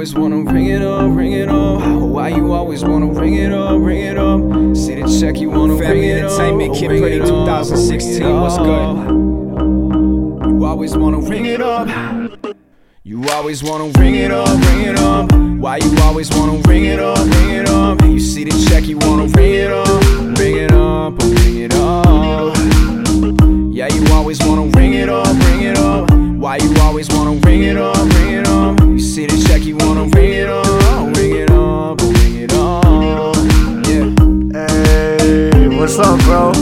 always 0.00 0.14
wanna 0.14 0.50
ring 0.50 0.68
it 0.68 0.80
up, 0.80 1.14
ring 1.14 1.32
it 1.32 1.50
up? 1.50 1.82
Why 2.00 2.28
you 2.28 2.54
always 2.54 2.82
wanna 2.82 3.12
ring 3.12 3.34
it 3.34 3.52
up, 3.52 3.78
ring 3.78 4.00
it 4.00 4.16
up? 4.16 4.40
See 4.74 4.94
the 4.94 5.20
check, 5.20 5.38
you 5.38 5.50
wanna 5.50 5.74
ring 5.74 6.02
it 6.02 6.24
up. 6.24 6.30
Entertainment, 6.30 6.74
Kid 6.74 6.90
ring 6.90 7.02
Pretty 7.02 7.16
it 7.16 7.22
up, 7.24 7.28
2016, 7.28 8.22
ring 8.22 8.34
it 8.34 8.40
what's 8.40 8.56
up. 8.56 8.64
good? 8.64 10.48
You 10.48 10.64
always 10.64 10.96
wanna 10.96 11.20
ring 11.20 11.44
it 11.44 11.60
up. 11.60 11.86
You 13.02 13.28
always 13.28 13.62
wanna 13.62 13.92
ring 14.00 14.14
it 14.14 14.30
up, 14.30 14.48
ring 14.48 14.86
it 14.86 14.98
up. 14.98 15.30
Why 15.60 15.76
you 15.76 15.94
always 16.04 16.30
wanna 16.30 16.62
ring 16.66 16.86
it 16.86 16.98
up, 16.98 17.18
ring 17.18 17.50
it 17.50 17.68
up? 17.68 18.00
You 18.02 18.20
see 18.20 18.44
the 18.44 18.56
check, 18.70 18.86
you 18.86 18.96
wanna 18.96 19.26
ring 19.26 19.52
it 19.52 19.70
up, 19.70 19.86
ring 20.38 20.56
it 20.56 20.72
up, 20.72 21.12
oh, 21.20 21.34
ring 21.44 21.58
it 21.58 21.74
up. 21.74 22.56
Yeah, 23.70 23.92
you 23.92 24.02
always 24.14 24.38
wanna 24.46 24.64
ring 24.78 24.94
it 24.94 25.10
up, 25.10 25.26
ring 25.26 25.60
it 25.60 25.76
up. 25.76 26.10
Why 26.40 26.56
you 26.56 26.74
always 26.80 27.10
wanna 27.10 27.38
ring 27.46 27.64
it 27.64 27.76
up, 27.76 27.99
wanna 30.00 30.16
ring 30.16 30.32
it 30.32 30.48
up, 30.48 31.16
ring 31.16 31.36
it 31.36 31.50
up, 31.50 31.98
oh, 32.00 32.12
ring 32.22 32.36
it 32.42 32.52
up. 32.52 33.36
Yeah. 33.86 34.08
Hey, 34.52 35.68
what's 35.76 35.98
up, 35.98 36.18
bro? 36.20 36.52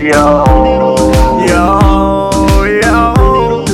Yo, 0.00 0.44
Yo, 1.46 1.80
yo, 2.82 3.64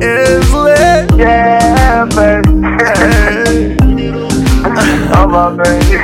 it's 0.00 0.52
lit. 0.52 1.10
yeah, 1.18 2.04
baby. 2.04 2.48
Hey. 2.78 3.76
my 5.28 5.50
baby. 5.56 5.96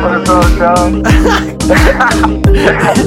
What's 0.00 0.30
up, 0.30 0.58
dog? 0.58 1.06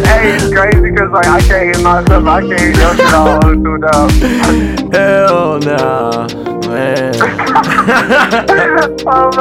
hey, 0.08 0.36
it's 0.36 0.54
crazy 0.54 0.82
because 0.82 1.12
like 1.12 1.28
I 1.28 1.40
can't 1.42 1.76
hear 1.76 1.84
myself. 1.84 2.26
I 2.26 2.42
can't 2.42 2.60
hear 2.60 2.72
your 2.72 2.96
shit 2.96 3.14
all 3.14 3.42
through 3.42 3.78
now. 3.78 4.08
Hell 4.92 5.60
nah, 5.60 6.28
man. 6.78 7.14
oh 9.08 9.32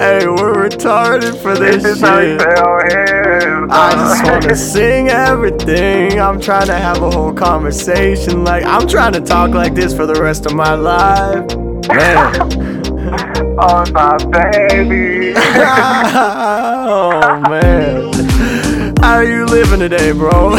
hey, 0.00 0.26
we're 0.26 0.68
retarded 0.68 1.40
for 1.40 1.56
this 1.56 1.82
this 1.82 1.96
is 1.96 2.00
how 2.00 2.18
you 2.18 2.38
shit. 2.38 3.70
I 3.70 3.92
just 3.92 4.24
want 4.24 4.42
to 4.44 4.56
sing 4.74 5.08
everything. 5.08 6.20
I'm 6.20 6.40
trying 6.40 6.66
to 6.66 6.76
have 6.76 7.02
a 7.02 7.10
whole 7.10 7.32
conversation. 7.32 8.44
Like, 8.44 8.64
I'm 8.64 8.86
trying 8.86 9.12
to 9.12 9.20
talk 9.20 9.50
like 9.50 9.74
this 9.74 9.94
for 9.94 10.06
the 10.06 10.20
rest 10.20 10.46
of 10.46 10.54
my 10.54 10.74
life. 10.74 11.56
Man. 11.88 12.96
Oh 13.58 13.84
my 13.92 14.18
baby. 14.18 15.32
oh, 15.36 17.40
man. 17.48 18.12
How 19.00 19.14
are 19.14 19.24
you 19.24 19.46
living 19.46 19.78
today, 19.78 20.12
bro? 20.12 20.56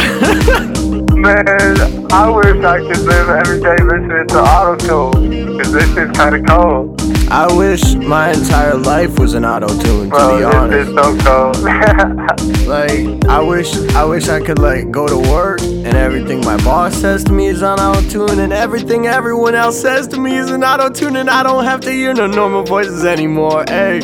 Man, 1.18 2.12
I 2.12 2.30
wish 2.30 2.64
I 2.64 2.78
could 2.78 3.00
live 3.00 3.28
every 3.28 3.60
day 3.60 3.76
listening 3.82 4.28
to 4.28 4.38
auto-tune. 4.38 5.58
Cause 5.58 5.72
this 5.72 5.88
is 5.96 6.10
kinda 6.16 6.40
cold. 6.46 7.02
I 7.28 7.52
wish 7.52 7.94
my 7.96 8.30
entire 8.30 8.76
life 8.76 9.18
was 9.18 9.34
an 9.34 9.44
auto 9.44 9.66
tune, 9.66 10.10
to 10.10 10.16
be 10.16 10.42
Bro, 10.42 10.68
this 10.68 10.86
is 10.86 10.94
so 10.94 11.18
cold. 11.18 11.56
Like, 12.68 13.24
I 13.26 13.40
wish, 13.40 13.74
I 13.94 14.04
wish 14.04 14.28
I 14.28 14.40
could 14.40 14.58
like 14.58 14.90
go 14.90 15.08
to 15.08 15.18
work 15.30 15.60
and 15.88 15.96
everything 15.96 16.40
my 16.42 16.56
boss 16.58 16.94
says 16.94 17.24
to 17.24 17.32
me 17.32 17.46
is 17.46 17.62
on 17.62 17.80
auto 17.80 18.02
tune, 18.10 18.40
and 18.40 18.52
everything 18.52 19.06
everyone 19.06 19.54
else 19.54 19.80
says 19.80 20.06
to 20.08 20.20
me 20.20 20.36
is 20.36 20.50
an 20.50 20.62
auto 20.62 20.90
tune, 20.90 21.16
and 21.16 21.30
I 21.30 21.42
don't 21.42 21.64
have 21.64 21.80
to 21.80 21.90
hear 21.90 22.12
no 22.12 22.26
normal 22.26 22.62
voices 22.62 23.06
anymore. 23.06 23.64
Hey, 23.66 24.00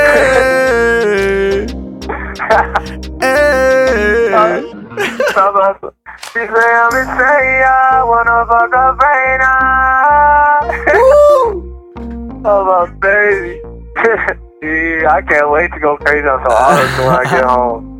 Eh. 3.20 3.20
Hey, 3.20 4.30
hey. 4.30 5.90
She 6.32 6.38
say 6.38 6.44
I'm 6.46 6.94
insane, 6.94 7.64
I 7.66 8.04
wanna 8.04 8.46
fuck 8.46 8.72
right 9.02 9.38
now. 9.40 10.60
oh 12.44 12.64
my 12.64 12.86
baby. 13.00 13.60
yeah, 14.62 15.10
I 15.10 15.22
can't 15.26 15.50
wait 15.50 15.72
to 15.72 15.80
go 15.80 15.96
crazy 15.96 16.28
on 16.28 16.38
some 16.44 16.52
auto 16.52 17.04
when 17.04 17.14
I 17.16 17.24
get 17.24 17.44
home. 17.48 17.98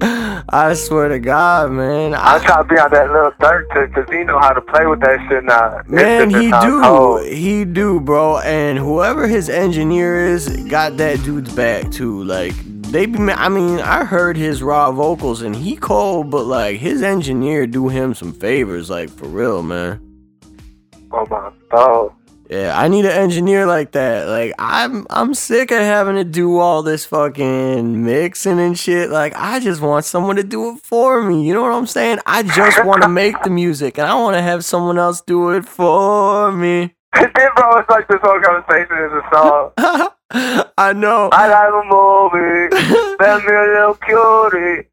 I 0.53 0.75
swear 0.75 1.09
to 1.09 1.19
God, 1.19 1.73
man. 1.73 2.15
I, 2.15 2.35
I'm 2.35 2.41
trying 2.43 2.63
to 2.69 2.75
be 2.75 2.79
on 2.79 2.91
that 2.93 3.11
little 3.11 3.33
dirt 3.41 3.69
tip 3.73 3.89
because 3.95 4.09
he 4.11 4.25
know 4.25 4.39
how 4.39 4.53
to 4.53 4.61
play 4.61 4.87
with 4.87 5.01
that 5.01 5.19
shit 5.29 5.45
now. 5.45 5.81
Man, 5.87 6.31
he 6.31 6.51
do. 6.51 6.81
cold. 6.81 7.27
He 7.27 7.65
do, 7.65 8.01
bro. 8.01 8.39
And 8.41 8.79
whoever 8.79 9.27
his 9.29 9.49
engineer 9.49 10.17
is, 10.27 10.49
got 10.69 10.97
that 10.99 11.23
dude's 11.25 11.53
back 11.55 11.91
too. 11.91 12.23
Like 12.25 12.55
they 12.91 13.07
be. 13.07 13.19
ma- 13.19 13.35
I 13.37 13.49
mean, 13.49 13.81
I 13.81 14.05
heard 14.05 14.37
his 14.37 14.63
raw 14.63 14.91
vocals 14.93 15.43
and 15.43 15.55
he 15.55 15.77
cold, 15.77 16.31
but 16.31 16.45
like 16.45 16.79
his 16.79 17.03
engineer 17.03 17.67
do 17.67 17.89
him 17.89 18.15
some 18.15 18.33
favors, 18.33 18.91
like 18.91 19.11
for 19.11 19.29
real, 19.29 19.63
man. 19.63 20.01
Oh 21.13 21.27
my 21.31 21.51
god. 21.71 22.13
Yeah, 22.51 22.77
I 22.77 22.89
need 22.89 23.05
an 23.05 23.13
engineer 23.13 23.65
like 23.65 23.93
that. 23.93 24.27
Like 24.27 24.55
I'm 24.59 25.07
I'm 25.09 25.35
sick 25.35 25.71
of 25.71 25.79
having 25.79 26.17
to 26.17 26.25
do 26.25 26.59
all 26.59 26.83
this 26.83 27.07
fucking 27.07 28.05
mixing 28.05 28.59
and 28.59 28.77
shit. 28.77 29.09
Like 29.09 29.35
I 29.37 29.61
just 29.61 29.81
want 29.81 30.05
someone 30.05 30.35
to 30.35 30.43
do 30.43 30.75
it 30.75 30.81
for 30.81 31.23
me. 31.23 31.47
You 31.47 31.55
know 31.55 31.63
what 31.63 31.73
I'm 31.73 31.87
saying? 31.87 32.19
I 32.27 32.43
just 32.43 32.85
want 32.85 33.03
to 33.03 33.09
make 33.09 33.41
the 33.45 33.51
music 33.51 33.99
and 33.99 34.07
I 34.09 34.15
want 34.15 34.35
to 34.35 34.43
have 34.43 34.65
someone 34.65 34.99
else 34.99 35.21
do 35.21 35.51
it 35.51 35.65
for 35.65 36.51
me. 36.51 36.93
then, 37.15 37.31
bro, 37.55 37.79
it's 37.79 37.89
like 37.89 38.09
this 38.09 38.19
whole 38.21 38.41
conversation 38.41 38.97
is 38.97 39.13
a 39.13 39.23
song. 39.33 40.09
I 40.33 40.93
know. 40.95 41.29
I 41.33 41.49
like 41.49 41.73
a 41.73 41.85
movie. 41.87 43.17
Let 43.21 43.45
me 43.45 43.53
a 43.53 43.63
little 43.75 43.95
cutie. 43.95 44.89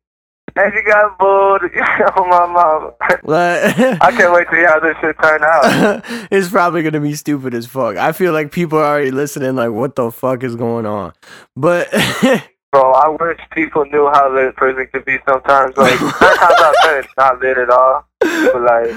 And 0.56 0.74
she 0.74 0.82
got 0.82 1.20
booty. 1.20 1.76
oh 2.18 2.26
my 2.28 2.48
mama. 2.48 2.94
Like, 3.24 4.02
I 4.02 4.12
can't 4.12 4.34
wait 4.34 4.50
to 4.50 4.56
hear 4.56 4.68
how 4.68 4.80
this 4.80 4.96
shit 5.00 5.16
turn 5.22 5.44
out. 5.44 6.04
it's 6.32 6.50
probably 6.50 6.82
gonna 6.82 7.00
be 7.00 7.14
stupid 7.14 7.54
as 7.54 7.68
fuck. 7.68 7.96
I 7.98 8.12
feel 8.12 8.34
like 8.34 8.52
people 8.52 8.80
are 8.80 8.86
already 8.86 9.12
listening, 9.12 9.56
like, 9.56 9.70
what 9.70 9.96
the 9.96 10.12
fuck 10.12 10.44
is 10.44 10.56
going 10.56 10.88
on? 10.88 11.14
But 11.56 11.90
Bro, 12.72 12.92
I 12.92 13.08
wish 13.10 13.40
people 13.52 13.86
knew 13.86 14.10
how 14.14 14.34
lit 14.34 14.56
prison 14.56 14.88
could 14.92 15.06
be 15.06 15.20
sometimes. 15.28 15.78
Like, 15.78 16.02
nine 16.02 16.12
times 16.12 16.60
out 16.60 16.76
of 16.86 17.06
it's 17.06 17.14
not 17.18 17.40
lit 17.40 17.58
at 17.58 17.70
all. 17.70 18.08
But, 18.20 18.62
like, 18.62 18.90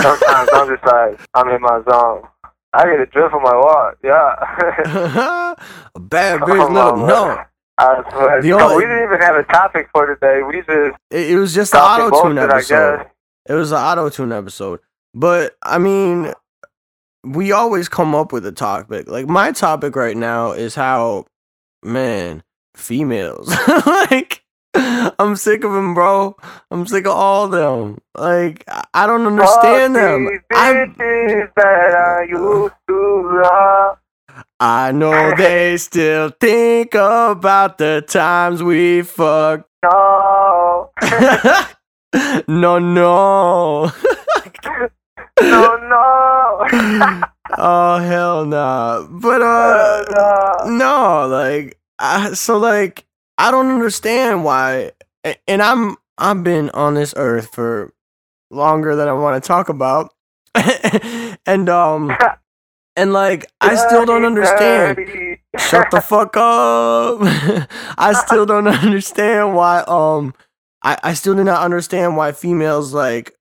sometimes 0.00 0.48
I'm 0.54 0.68
just 0.68 0.86
like, 0.86 1.20
I'm 1.34 1.48
in 1.48 1.60
my 1.60 1.82
zone. 1.90 2.22
I 2.72 2.84
get 2.84 3.00
a 3.00 3.06
drip 3.06 3.32
on 3.32 3.42
my 3.42 3.56
walk. 3.56 3.96
Yeah. 4.04 5.54
A 5.94 6.00
bad 6.00 6.40
bitch, 6.40 6.58
let 6.58 6.68
'em 6.68 6.72
mama. 7.00 7.06
know. 7.06 7.42
I 7.78 8.10
swear. 8.10 8.42
The 8.42 8.50
Bro, 8.50 8.60
only- 8.60 8.76
we 8.76 8.82
didn't 8.82 9.04
even 9.04 9.20
have 9.20 9.36
a 9.36 9.44
topic 9.44 9.88
for 9.92 10.06
today. 10.12 10.42
We 10.42 10.56
just 10.62 10.98
It, 11.10 11.30
it 11.30 11.38
was 11.38 11.54
just 11.54 11.72
the 11.72 11.78
talking 11.78 12.06
auto 12.06 12.22
tune 12.28 12.38
episode. 12.38 12.96
guess. 12.98 13.06
It 13.48 13.54
was 13.54 13.72
an 13.72 13.78
auto 13.78 14.08
tune 14.10 14.32
episode. 14.32 14.80
But 15.14 15.56
I 15.62 15.78
mean, 15.78 16.32
we 17.24 17.52
always 17.52 17.88
come 17.88 18.14
up 18.14 18.32
with 18.32 18.44
a 18.46 18.52
topic. 18.52 19.08
Like 19.08 19.26
my 19.28 19.52
topic 19.52 19.94
right 19.96 20.16
now 20.16 20.52
is 20.52 20.74
how, 20.74 21.26
man, 21.84 22.42
females. 22.74 23.48
like, 23.86 24.42
I'm 24.74 25.36
sick 25.36 25.64
of 25.64 25.72
them, 25.72 25.94
bro. 25.94 26.36
I'm 26.70 26.86
sick 26.86 27.06
of 27.06 27.12
all 27.12 27.44
of 27.46 27.50
them. 27.52 27.98
Like, 28.16 28.64
I- 28.92 29.06
don't 29.06 29.26
understand 29.26 29.96
All 29.96 30.02
them. 30.02 30.26
these 30.26 30.40
I, 30.52 30.72
bitches 30.74 31.54
that 31.56 31.94
I 31.94 32.22
used 32.28 32.74
to 32.88 33.40
love. 33.42 33.97
I 34.60 34.92
know 34.92 35.34
they 35.36 35.76
still 35.76 36.30
think 36.40 36.94
about 36.94 37.78
the 37.78 38.04
times 38.06 38.62
we 38.62 39.02
fucked. 39.02 39.68
No. 42.48 42.78
no, 42.78 42.78
no. 42.78 43.92
no, 45.42 45.76
no. 45.76 47.22
oh 47.58 47.98
hell 47.98 48.46
nah. 48.46 49.06
But 49.08 49.42
uh 49.42 50.04
no. 50.10 50.70
no, 50.70 51.26
like 51.28 51.78
I 51.98 52.32
so 52.32 52.56
like 52.58 53.04
I 53.36 53.50
don't 53.50 53.70
understand 53.70 54.44
why 54.44 54.92
and 55.46 55.62
I'm 55.62 55.96
I've 56.16 56.42
been 56.42 56.70
on 56.70 56.94
this 56.94 57.12
earth 57.16 57.50
for 57.54 57.92
longer 58.50 58.96
than 58.96 59.06
I 59.06 59.12
want 59.12 59.42
to 59.42 59.46
talk 59.46 59.68
about. 59.68 60.12
and 61.46 61.68
um 61.68 62.10
and 62.98 63.12
like 63.12 63.46
I 63.60 63.76
still 63.76 64.04
don't 64.04 64.24
understand. 64.24 64.98
Shut 65.56 65.90
the 65.90 66.00
fuck 66.00 66.36
up. 66.36 67.18
I 67.98 68.12
still 68.26 68.44
don't 68.44 68.66
understand 68.86 69.54
why 69.54 69.84
um 69.86 70.34
I, 70.82 70.98
I 71.02 71.14
still 71.14 71.34
do 71.34 71.44
not 71.44 71.62
understand 71.62 72.16
why 72.16 72.32
females 72.32 72.92
like 72.92 73.34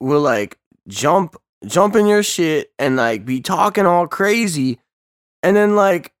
will 0.00 0.20
like 0.20 0.58
jump 0.88 1.36
jump 1.66 1.94
in 1.94 2.06
your 2.06 2.22
shit 2.22 2.72
and 2.78 2.96
like 2.96 3.24
be 3.24 3.40
talking 3.40 3.86
all 3.86 4.06
crazy 4.06 4.78
and 5.42 5.54
then 5.54 5.76
like 5.76 6.12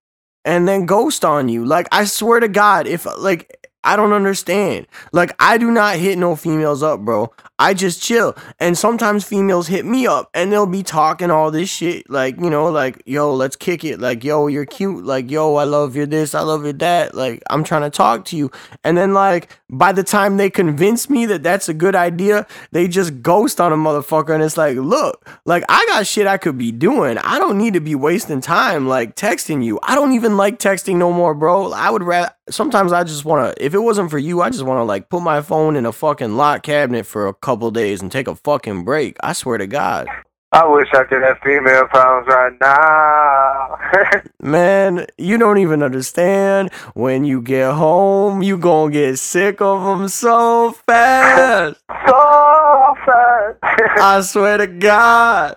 and 0.44 0.68
then 0.68 0.86
ghost 0.86 1.24
on 1.24 1.48
you. 1.48 1.64
Like 1.64 1.88
I 1.90 2.04
swear 2.04 2.40
to 2.40 2.48
God, 2.48 2.86
if 2.86 3.06
like 3.18 3.65
I 3.86 3.94
don't 3.94 4.12
understand. 4.12 4.88
Like, 5.12 5.32
I 5.38 5.58
do 5.58 5.70
not 5.70 5.96
hit 5.96 6.18
no 6.18 6.34
females 6.34 6.82
up, 6.82 7.00
bro. 7.00 7.32
I 7.58 7.72
just 7.72 8.02
chill. 8.02 8.36
And 8.58 8.76
sometimes 8.76 9.24
females 9.24 9.68
hit 9.68 9.86
me 9.86 10.06
up 10.06 10.28
and 10.34 10.52
they'll 10.52 10.66
be 10.66 10.82
talking 10.82 11.30
all 11.30 11.50
this 11.50 11.70
shit. 11.70 12.10
Like, 12.10 12.36
you 12.36 12.50
know, 12.50 12.68
like, 12.68 13.00
yo, 13.06 13.32
let's 13.32 13.56
kick 13.56 13.84
it. 13.84 14.00
Like, 14.00 14.24
yo, 14.24 14.48
you're 14.48 14.66
cute. 14.66 15.04
Like, 15.04 15.30
yo, 15.30 15.54
I 15.54 15.64
love 15.64 15.96
your 15.96 16.04
this. 16.04 16.34
I 16.34 16.40
love 16.40 16.64
your 16.64 16.74
that. 16.74 17.14
Like, 17.14 17.42
I'm 17.48 17.64
trying 17.64 17.82
to 17.82 17.90
talk 17.90 18.24
to 18.26 18.36
you. 18.36 18.50
And 18.84 18.98
then, 18.98 19.14
like, 19.14 19.56
by 19.70 19.92
the 19.92 20.02
time 20.02 20.36
they 20.36 20.50
convince 20.50 21.08
me 21.08 21.24
that 21.26 21.42
that's 21.42 21.68
a 21.68 21.74
good 21.74 21.94
idea, 21.94 22.46
they 22.72 22.88
just 22.88 23.22
ghost 23.22 23.60
on 23.60 23.72
a 23.72 23.76
motherfucker. 23.76 24.34
And 24.34 24.42
it's 24.42 24.56
like, 24.56 24.76
look, 24.76 25.26
like, 25.46 25.64
I 25.68 25.86
got 25.86 26.06
shit 26.06 26.26
I 26.26 26.36
could 26.36 26.58
be 26.58 26.72
doing. 26.72 27.18
I 27.18 27.38
don't 27.38 27.56
need 27.56 27.74
to 27.74 27.80
be 27.80 27.94
wasting 27.94 28.40
time, 28.40 28.88
like, 28.88 29.16
texting 29.16 29.64
you. 29.64 29.78
I 29.82 29.94
don't 29.94 30.12
even 30.12 30.36
like 30.36 30.58
texting 30.58 30.96
no 30.96 31.12
more, 31.12 31.34
bro. 31.34 31.72
I 31.72 31.88
would 31.88 32.02
rather, 32.02 32.32
sometimes 32.50 32.92
I 32.92 33.04
just 33.04 33.24
want 33.24 33.56
to, 33.56 33.64
if 33.64 33.74
it 33.74 33.78
wasn't 33.78 34.10
for 34.10 34.18
you, 34.18 34.42
I 34.42 34.50
just 34.50 34.64
want 34.64 34.78
to, 34.78 34.84
like, 34.84 35.08
put 35.08 35.22
my 35.22 35.40
phone 35.40 35.76
in 35.76 35.86
a 35.86 35.92
fucking 35.92 36.36
lock 36.36 36.62
cabinet 36.62 37.06
for 37.06 37.26
a 37.26 37.34
couple 37.34 37.70
days 37.70 38.02
and 38.02 38.10
take 38.10 38.28
a 38.28 38.34
fucking 38.34 38.84
break. 38.84 39.16
I 39.20 39.32
swear 39.32 39.58
to 39.58 39.66
God. 39.66 40.08
I 40.52 40.64
wish 40.66 40.88
I 40.94 41.04
could 41.04 41.22
have 41.22 41.38
female 41.44 41.86
problems 41.88 42.28
right 42.28 42.52
now. 42.60 44.22
Man, 44.40 45.06
you 45.18 45.38
don't 45.38 45.58
even 45.58 45.82
understand. 45.82 46.72
When 46.94 47.24
you 47.24 47.42
get 47.42 47.74
home, 47.74 48.42
you 48.42 48.56
gonna 48.56 48.92
get 48.92 49.18
sick 49.18 49.60
of 49.60 49.82
them 49.82 50.08
so 50.08 50.72
fast. 50.86 51.80
so 52.06 52.94
fast. 53.04 53.58
I 53.62 54.20
swear 54.22 54.58
to 54.58 54.66
God. 54.68 55.56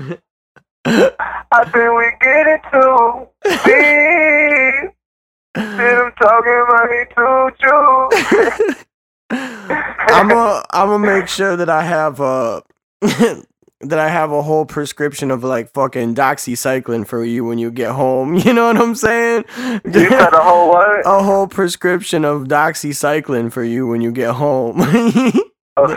I 0.84 1.64
think 1.64 1.94
we 1.96 2.12
get 2.20 2.46
it 2.46 2.60
too 2.72 3.28
deep. 3.64 4.93
Them 5.54 6.12
talking 6.20 6.64
money 6.68 7.04
too 7.14 7.50
true. 7.60 8.74
I'm 9.30 10.28
gonna 10.28 10.62
I'm 10.70 10.88
gonna 10.88 10.98
make 11.06 11.28
sure 11.28 11.56
that 11.56 11.68
I 11.68 11.82
have 11.82 12.20
a 12.20 12.62
that 13.00 13.98
I 13.98 14.08
have 14.08 14.32
a 14.32 14.42
whole 14.42 14.64
prescription 14.64 15.30
of 15.30 15.44
like 15.44 15.72
fucking 15.72 16.14
doxycycline 16.14 17.06
for 17.06 17.24
you 17.24 17.44
when 17.44 17.58
you 17.58 17.70
get 17.70 17.92
home. 17.92 18.34
You 18.44 18.52
know 18.52 18.66
what 18.66 18.76
I'm 18.78 18.94
saying? 18.94 19.44
you 19.56 20.08
said 20.08 20.32
a 20.32 20.40
whole 20.42 20.68
what? 20.68 21.02
a 21.06 21.22
whole 21.22 21.46
prescription 21.46 22.24
of 22.24 22.42
doxycycline 22.42 23.52
for 23.52 23.64
you 23.64 23.86
when 23.86 24.00
you 24.00 24.12
get 24.12 24.34
home. 24.34 24.80
A 25.76 25.90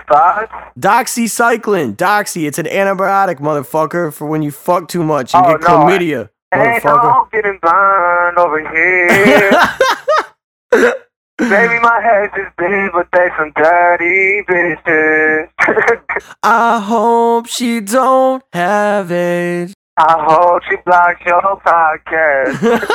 doxycycline, 0.79 1.95
doxy, 1.95 2.47
it's 2.47 2.57
an 2.57 2.65
antibiotic, 2.65 3.35
motherfucker, 3.39 4.11
for 4.11 4.25
when 4.25 4.41
you 4.41 4.49
fuck 4.49 4.87
too 4.87 5.03
much 5.03 5.35
and 5.35 5.45
Oh, 5.45 5.51
get 5.51 5.61
no, 5.61 5.67
chlamydia, 5.67 6.29
Ain't 6.53 6.83
no 6.85 7.27
getting 7.31 7.59
burned 7.61 8.37
over 8.37 8.59
here. 8.59 9.51
Baby, 11.37 11.79
my 11.81 12.01
head's 12.01 12.33
just 12.35 12.55
big, 12.57 12.91
but 12.93 13.07
they 13.13 13.29
some 13.37 13.51
dirty 13.55 14.41
bitches. 14.49 15.49
I 16.43 16.79
hope 16.79 17.45
she 17.47 17.79
don't 17.79 18.43
have 18.53 19.11
it. 19.11 19.73
I 19.97 20.25
hope 20.27 20.63
she 20.69 20.77
blocks 20.85 21.21
your 21.25 21.41
podcast. 21.65 22.87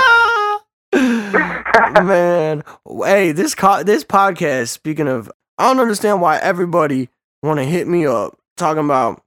Man, 2.05 2.64
hey, 3.05 3.32
this 3.32 3.55
co- 3.55 3.82
this 3.84 4.02
podcast. 4.02 4.69
Speaking 4.69 5.08
of, 5.08 5.31
I 5.58 5.69
don't 5.69 5.81
understand 5.81 6.20
why 6.20 6.38
everybody 6.38 7.10
want 7.43 7.58
to 7.60 7.64
hit 7.64 7.87
me 7.87 8.06
up 8.06 8.37
talking 8.56 8.84
about, 8.84 9.22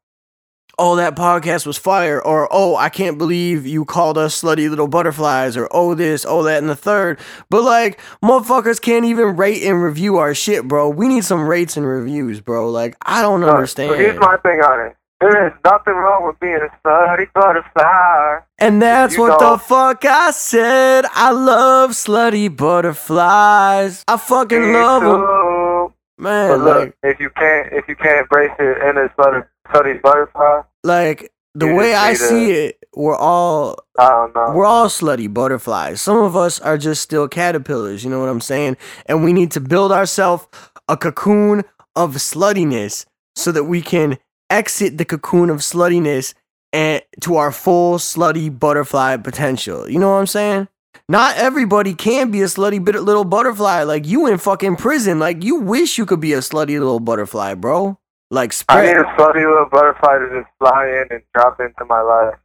oh, 0.77 0.95
that 0.97 1.15
podcast 1.15 1.65
was 1.65 1.77
fire, 1.77 2.21
or 2.21 2.47
oh, 2.51 2.75
I 2.75 2.89
can't 2.89 3.17
believe 3.17 3.65
you 3.65 3.85
called 3.85 4.17
us 4.17 4.41
slutty 4.41 4.69
little 4.69 4.87
butterflies, 4.87 5.55
or 5.57 5.67
oh 5.71 5.93
this, 5.95 6.25
oh 6.27 6.43
that, 6.43 6.59
and 6.59 6.69
the 6.69 6.75
third. 6.75 7.19
But 7.49 7.63
like, 7.63 7.99
motherfuckers 8.23 8.81
can't 8.81 9.05
even 9.05 9.35
rate 9.37 9.63
and 9.63 9.81
review 9.83 10.17
our 10.17 10.33
shit, 10.33 10.67
bro. 10.67 10.89
We 10.89 11.07
need 11.07 11.23
some 11.25 11.47
rates 11.47 11.77
and 11.77 11.85
reviews, 11.85 12.41
bro. 12.41 12.69
Like, 12.69 12.95
I 13.05 13.21
don't 13.21 13.41
So 13.41 13.49
understand. 13.49 13.95
here's 13.95 14.19
my 14.19 14.37
thing 14.37 14.61
on 14.61 14.87
it. 14.87 14.95
There 15.21 15.47
is 15.47 15.53
nothing 15.63 15.93
wrong 15.93 16.27
with 16.27 16.37
being 16.41 16.55
a 16.57 16.87
slutty 16.87 17.31
butterfly. 17.33 18.39
And 18.59 18.81
that's 18.81 19.15
You 19.15 19.21
what 19.21 19.39
know- 19.39 19.51
the 19.53 19.57
fuck 19.59 20.03
I 20.05 20.31
said. 20.31 21.05
I 21.13 21.31
love 21.31 21.91
slutty 21.91 22.55
butterflies. 22.55 24.03
I 24.07 24.17
fucking 24.17 24.61
Me 24.61 24.73
love 24.73 25.01
them, 25.03 25.21
too. 25.21 25.93
But 26.17 26.23
man. 26.23 26.63
look, 26.63 26.77
Like, 26.79 26.95
if 27.03 27.19
you 27.19 27.29
can't, 27.29 27.73
if 27.73 27.87
you 27.87 27.95
can't 27.95 28.19
embrace 28.21 28.51
it 28.59 28.77
and 28.81 28.97
it's 28.97 29.13
slutty, 29.15 29.45
slutty 29.71 30.01
butterfly, 30.01 30.61
like 30.83 31.31
the 31.53 31.73
way 31.73 31.93
I 31.93 32.13
see 32.13 32.51
it, 32.51 32.77
we're 32.95 33.15
all 33.15 33.77
I 33.97 34.09
don't 34.09 34.35
know. 34.35 34.51
we're 34.53 34.65
all 34.65 34.87
slutty 34.87 35.33
butterflies. 35.33 36.01
Some 36.01 36.17
of 36.17 36.35
us 36.35 36.59
are 36.59 36.77
just 36.77 37.01
still 37.01 37.27
caterpillars. 37.27 38.03
You 38.03 38.09
know 38.09 38.19
what 38.19 38.29
I'm 38.29 38.41
saying? 38.41 38.77
And 39.05 39.23
we 39.23 39.33
need 39.33 39.51
to 39.51 39.59
build 39.59 39.91
ourselves 39.91 40.47
a 40.87 40.97
cocoon 40.97 41.63
of 41.95 42.15
sluttiness 42.15 43.05
so 43.35 43.51
that 43.51 43.63
we 43.65 43.81
can 43.81 44.17
exit 44.49 44.97
the 44.97 45.05
cocoon 45.05 45.49
of 45.49 45.59
sluttiness 45.59 46.33
and 46.73 47.01
to 47.21 47.37
our 47.37 47.51
full 47.51 47.97
slutty 47.97 48.57
butterfly 48.59 49.17
potential. 49.17 49.89
You 49.89 49.99
know 49.99 50.11
what 50.11 50.17
I'm 50.17 50.27
saying? 50.27 50.67
Not 51.07 51.37
everybody 51.37 51.93
can 51.93 52.31
be 52.31 52.41
a 52.41 52.45
slutty 52.45 52.83
bit 52.83 52.95
little 52.95 53.23
butterfly. 53.23 53.83
Like 53.83 54.05
you 54.05 54.27
in 54.27 54.37
fucking 54.37 54.75
prison. 54.77 55.19
Like 55.19 55.43
you 55.43 55.55
wish 55.59 55.97
you 55.97 56.05
could 56.05 56.19
be 56.19 56.33
a 56.33 56.39
slutty 56.39 56.79
little 56.79 56.99
butterfly, 56.99 57.53
bro. 57.53 57.97
Like 58.31 58.53
I 58.69 58.85
need 58.87 58.97
a 58.97 59.03
funny 59.17 59.45
little 59.45 59.67
butterfly 59.71 60.17
to 60.17 60.41
just 60.41 60.51
fly 60.59 60.87
in 60.87 61.07
and 61.15 61.23
drop 61.33 61.59
into 61.59 61.85
my 61.85 62.01
life. 62.01 62.39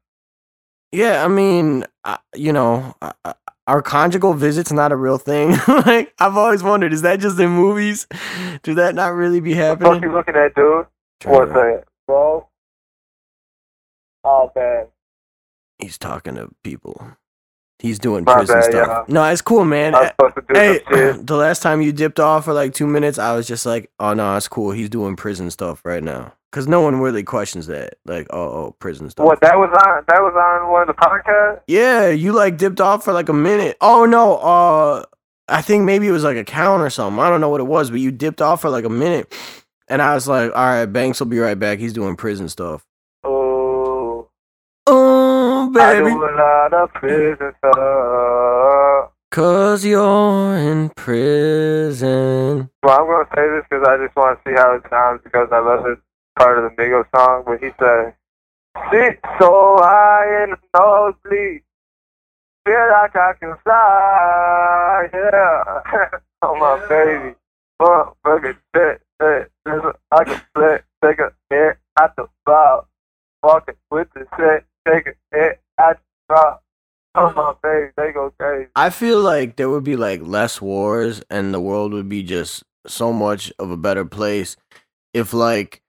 Yeah, 0.93 1.25
I 1.25 1.29
mean, 1.29 1.85
uh, 2.05 2.19
you 2.35 2.53
know, 2.53 2.95
uh, 3.01 3.33
our 3.67 3.81
conjugal 3.81 4.35
visits 4.35 4.73
not 4.73 4.93
a 4.93 4.97
real 4.97 5.19
thing. 5.19 5.57
like 5.69 6.13
I've 6.19 6.37
always 6.37 6.63
wondered, 6.63 6.93
is 6.93 7.03
that 7.03 7.21
just 7.21 7.39
in 7.39 7.51
movies? 7.51 8.07
Do 8.63 8.75
that 8.75 8.95
not 8.95 9.15
really 9.15 9.41
be 9.41 9.55
happening? 9.55 9.91
What 9.91 10.03
you 10.03 10.13
looking 10.13 10.37
at, 10.37 10.55
dude? 10.55 10.87
What's 11.25 11.53
that, 11.53 11.85
bro? 12.07 12.49
Oh 14.25 14.51
man. 14.55 14.87
He's 15.79 15.97
talking 15.97 16.35
to 16.35 16.51
people. 16.63 17.17
He's 17.81 17.99
doing 17.99 18.25
My 18.25 18.35
prison 18.35 18.57
bad, 18.57 18.65
stuff. 18.65 19.05
yeah. 19.09 19.15
No, 19.15 19.25
it's 19.25 19.41
cool, 19.43 19.65
man. 19.65 19.95
I 19.95 20.01
was 20.01 20.09
supposed 20.11 20.35
to 20.37 20.43
do 20.55 20.61
Hey, 20.61 21.13
the 21.23 21.37
last 21.37 21.63
time 21.63 21.81
you 21.81 21.93
dipped 21.93 22.21
off 22.21 22.45
for 22.45 22.53
like 22.53 22.75
two 22.75 22.87
minutes, 22.87 23.19
I 23.19 23.35
was 23.35 23.47
just 23.49 23.65
like, 23.67 23.91
"Oh 23.99 24.13
no, 24.15 24.37
it's 24.37 24.49
cool. 24.49 24.71
He's 24.73 24.91
doing 24.91 25.17
prison 25.17 25.51
stuff 25.51 25.81
right 25.85 26.03
now." 26.03 26.33
Because 26.51 26.67
no 26.67 26.81
one 26.81 26.97
really 27.01 27.23
questions 27.23 27.69
that. 27.69 27.95
Like, 28.05 28.27
"Oh, 28.31 28.39
oh, 28.41 28.77
prison 28.81 29.09
stuff." 29.09 29.25
What 29.25 29.41
that 29.41 29.57
was 29.57 29.71
on? 29.71 30.05
That 30.09 30.21
was 30.21 30.35
on 30.37 30.71
one 30.71 30.83
of 30.83 30.89
the 30.89 30.95
podcasts. 30.95 31.61
Yeah, 31.69 32.09
you 32.09 32.33
like 32.33 32.57
dipped 32.59 32.81
off 32.81 33.05
for 33.05 33.13
like 33.13 33.29
a 33.29 33.33
minute. 33.35 33.77
Oh 33.81 34.05
no, 34.05 34.37
uh 34.37 35.05
I 35.49 35.63
think 35.63 35.85
maybe 35.85 36.07
it 36.07 36.13
was 36.13 36.23
like 36.25 36.37
a 36.37 36.45
count 36.45 36.83
or 36.83 36.91
something. 36.91 37.19
I 37.21 37.29
don't 37.31 37.41
know 37.41 37.49
what 37.49 37.61
it 37.61 37.67
was, 37.67 37.91
but 37.91 37.99
you 38.01 38.13
dipped 38.13 38.41
off 38.43 38.61
for 38.61 38.71
like 38.71 38.85
a 38.85 38.91
minute. 38.91 39.35
And 39.89 40.01
I 40.01 40.15
was 40.15 40.29
like, 40.29 40.53
all 40.55 40.65
right, 40.65 40.87
Banks 40.87 41.19
will 41.19 41.27
be 41.27 41.41
right 41.41 41.59
back. 41.59 41.81
He's 41.81 41.93
doing 41.93 42.15
prison 42.15 42.49
stuff. 42.49 42.87
Oh, 45.73 45.81
I 45.81 45.99
do 45.99 46.25
a 46.25 46.33
lot 46.35 46.73
of 46.73 46.93
prison 46.95 47.53
stuff. 47.59 49.13
Cause 49.31 49.85
you're 49.85 50.57
in 50.57 50.89
prison. 50.91 52.69
Well, 52.83 53.01
I'm 53.01 53.07
gonna 53.07 53.29
say 53.37 53.49
this 53.49 53.65
because 53.71 53.87
I 53.87 54.05
just 54.05 54.17
want 54.17 54.43
to 54.43 54.51
see 54.51 54.57
how 54.57 54.75
it 54.75 54.83
sounds 54.91 55.21
because 55.23 55.49
I 55.53 55.61
love 55.61 55.85
this 55.85 55.99
part 56.37 56.59
of 56.59 56.65
the 56.65 56.83
Migos 56.83 57.07
song. 57.15 57.45
But 57.47 57.63
he 57.63 57.71
said, 57.79 58.15
"Sit 58.91 59.21
so 59.39 59.77
high 59.81 60.43
in 60.45 60.51
the 60.51 60.59
nosebleed, 60.75 61.63
feel 62.67 62.89
like 62.91 63.15
I 63.15 63.33
can 63.39 63.55
fly." 63.63 65.09
Yeah, 65.15 66.09
oh 66.43 66.57
my 66.57 66.87
baby, 66.89 67.35
fuck, 67.79 68.17
motherfucker, 68.25 68.57
shit, 68.75 69.03
shit. 69.23 69.53
I 70.11 70.25
can 70.25 70.43
flip, 70.55 70.85
take 71.03 71.21
a 71.21 71.33
hit 71.49 71.79
at 71.99 72.17
the 72.17 72.27
bow, 72.45 72.87
walking 73.43 73.77
with 73.91 74.09
the 74.15 74.27
set, 74.37 74.65
take 74.87 75.07
a 75.09 75.37
hit 75.37 75.61
at 75.79 76.01
the. 76.29 76.59
My 77.15 77.55
baby, 77.63 77.93
they 77.97 78.13
go 78.13 78.33
crazy. 78.39 78.71
I 78.75 78.91
feel 78.91 79.21
like 79.21 79.57
there 79.57 79.71
would 79.71 79.85
be 79.85 79.97
like 79.97 80.21
less 80.23 80.61
wars 80.61 81.23
and 81.31 81.53
the 81.53 81.61
world 81.61 81.93
would 81.93 82.09
be 82.09 82.23
just 82.23 82.65
so 82.87 83.13
much 83.13 83.53
of 83.59 83.71
a 83.71 83.77
better 83.77 84.05
place 84.05 84.57
if 85.15 85.33
like 85.35 85.83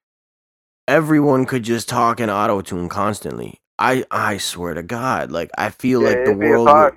everyone 0.87 1.45
could 1.45 1.63
just 1.63 1.89
talk 1.89 2.19
in 2.19 2.29
auto 2.29 2.61
tune 2.61 2.89
constantly. 2.89 3.59
I 3.79 4.05
I 4.11 4.37
swear 4.37 4.73
to 4.75 4.83
God, 4.83 5.31
like 5.31 5.51
I 5.57 5.69
feel 5.69 6.01
Yeah, 6.01 6.09
like 6.09 6.23
the 6.25 6.33
it'd 6.33 6.39
be 6.39 6.51
a 6.51 6.59
world 6.59 6.75
would. 6.75 6.93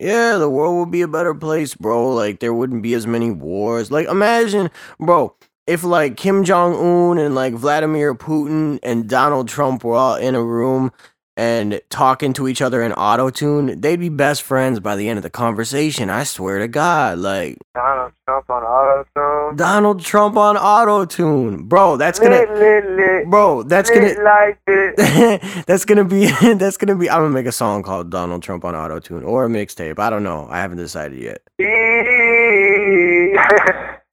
Yeah, 0.00 0.36
the 0.38 0.50
world 0.50 0.78
would 0.78 0.90
be 0.92 1.02
a 1.02 1.08
better 1.08 1.34
place, 1.34 1.74
bro. 1.74 2.14
Like 2.14 2.40
there 2.40 2.54
wouldn't 2.54 2.82
be 2.82 2.94
as 2.94 3.06
many 3.06 3.30
wars. 3.30 3.90
Like 3.90 4.08
imagine, 4.08 4.70
bro, 5.00 5.34
if 5.66 5.84
like 5.84 6.16
Kim 6.16 6.44
Jong 6.44 6.74
Un 6.74 7.18
and 7.18 7.34
like 7.34 7.54
Vladimir 7.54 8.14
Putin 8.14 8.78
and 8.82 9.08
Donald 9.08 9.48
Trump 9.48 9.84
were 9.84 9.94
all 9.96 10.16
in 10.16 10.34
a 10.34 10.42
room 10.42 10.92
and 11.36 11.80
talking 11.90 12.32
to 12.32 12.48
each 12.48 12.62
other 12.62 12.82
in 12.82 12.92
auto 12.94 13.28
tune, 13.30 13.80
they'd 13.80 14.00
be 14.00 14.08
best 14.08 14.42
friends 14.42 14.80
by 14.80 14.96
the 14.96 15.08
end 15.08 15.18
of 15.18 15.22
the 15.22 15.30
conversation. 15.30 16.08
I 16.08 16.24
swear 16.24 16.58
to 16.60 16.68
God, 16.68 17.18
like 17.18 17.58
Donald 17.74 18.12
Trump 18.26 18.48
on 18.48 18.62
auto 18.62 19.06
tune. 19.14 19.56
Donald 19.56 20.02
Trump 20.02 20.36
on 20.36 20.56
auto 20.56 21.04
tune, 21.04 21.64
bro. 21.64 21.96
That's 21.96 22.18
gonna, 22.18 22.36
lit, 22.54 22.90
lit, 22.90 23.30
bro. 23.30 23.62
That's 23.62 23.90
lit 23.90 24.16
gonna. 24.16 24.24
like 24.24 24.58
that's 25.66 25.84
gonna 25.84 26.04
be 26.04 26.26
that's 26.54 26.78
gonna 26.78 26.96
be 26.96 27.10
I'm 27.10 27.20
gonna 27.20 27.30
make 27.30 27.46
a 27.46 27.52
song 27.52 27.82
called 27.82 28.10
Donald 28.10 28.42
Trump 28.42 28.64
on 28.64 28.74
Auto 28.74 28.98
Tune 28.98 29.22
or 29.22 29.44
a 29.44 29.48
mixtape. 29.48 29.98
I 29.98 30.08
don't 30.08 30.22
know. 30.24 30.46
I 30.50 30.58
haven't 30.58 30.78
decided 30.78 31.18
yet. 31.18 31.42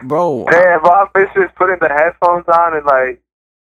bro. 0.03 0.46
Damn, 0.50 0.82
miss 1.15 1.30
just 1.34 1.56
putting 1.56 1.77
the 1.80 1.89
headphones 1.89 2.46
on 2.48 2.75
and 2.75 2.86
like 2.86 3.22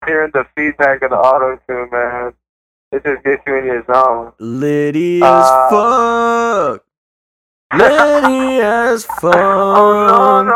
hearing 0.06 0.32
the 0.34 0.46
feedback 0.56 1.02
of 1.02 1.12
the 1.12 1.18
auto 1.18 1.60
tune, 1.68 1.90
man. 1.92 2.34
It 2.92 3.04
just 3.04 3.24
gets 3.24 3.44
you 3.46 3.56
in 3.58 3.66
your 3.66 3.84
zone. 3.86 4.32
Litty 4.40 5.22
as 5.22 5.46
Uh, 5.46 5.70
fuck. 5.70 6.84
Litty 7.76 8.60
as 8.62 9.06
fuck. 9.22 9.36
Oh 9.36 10.44
no, 10.44 10.56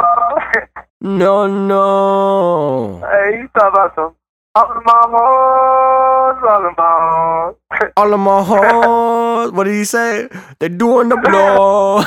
no. 1.01 1.47
no, 1.47 1.47
no. 1.67 3.07
hey, 3.11 3.39
you 3.39 3.49
talk 3.57 3.73
about 3.73 3.95
some 3.95 4.15
all 4.53 4.67
of 4.69 4.83
my 4.83 5.01
hoes, 5.07 6.43
all 6.47 6.65
of 6.67 6.77
my 6.77 6.97
hoes. 6.99 7.91
All 7.97 8.13
of 8.13 8.19
my 8.19 8.43
hoes. 8.43 9.51
What 9.53 9.63
did 9.65 9.75
he 9.75 9.83
say? 9.85 10.27
They're 10.59 10.67
doing 10.69 11.07
the 11.09 11.15
blow. 11.23 12.03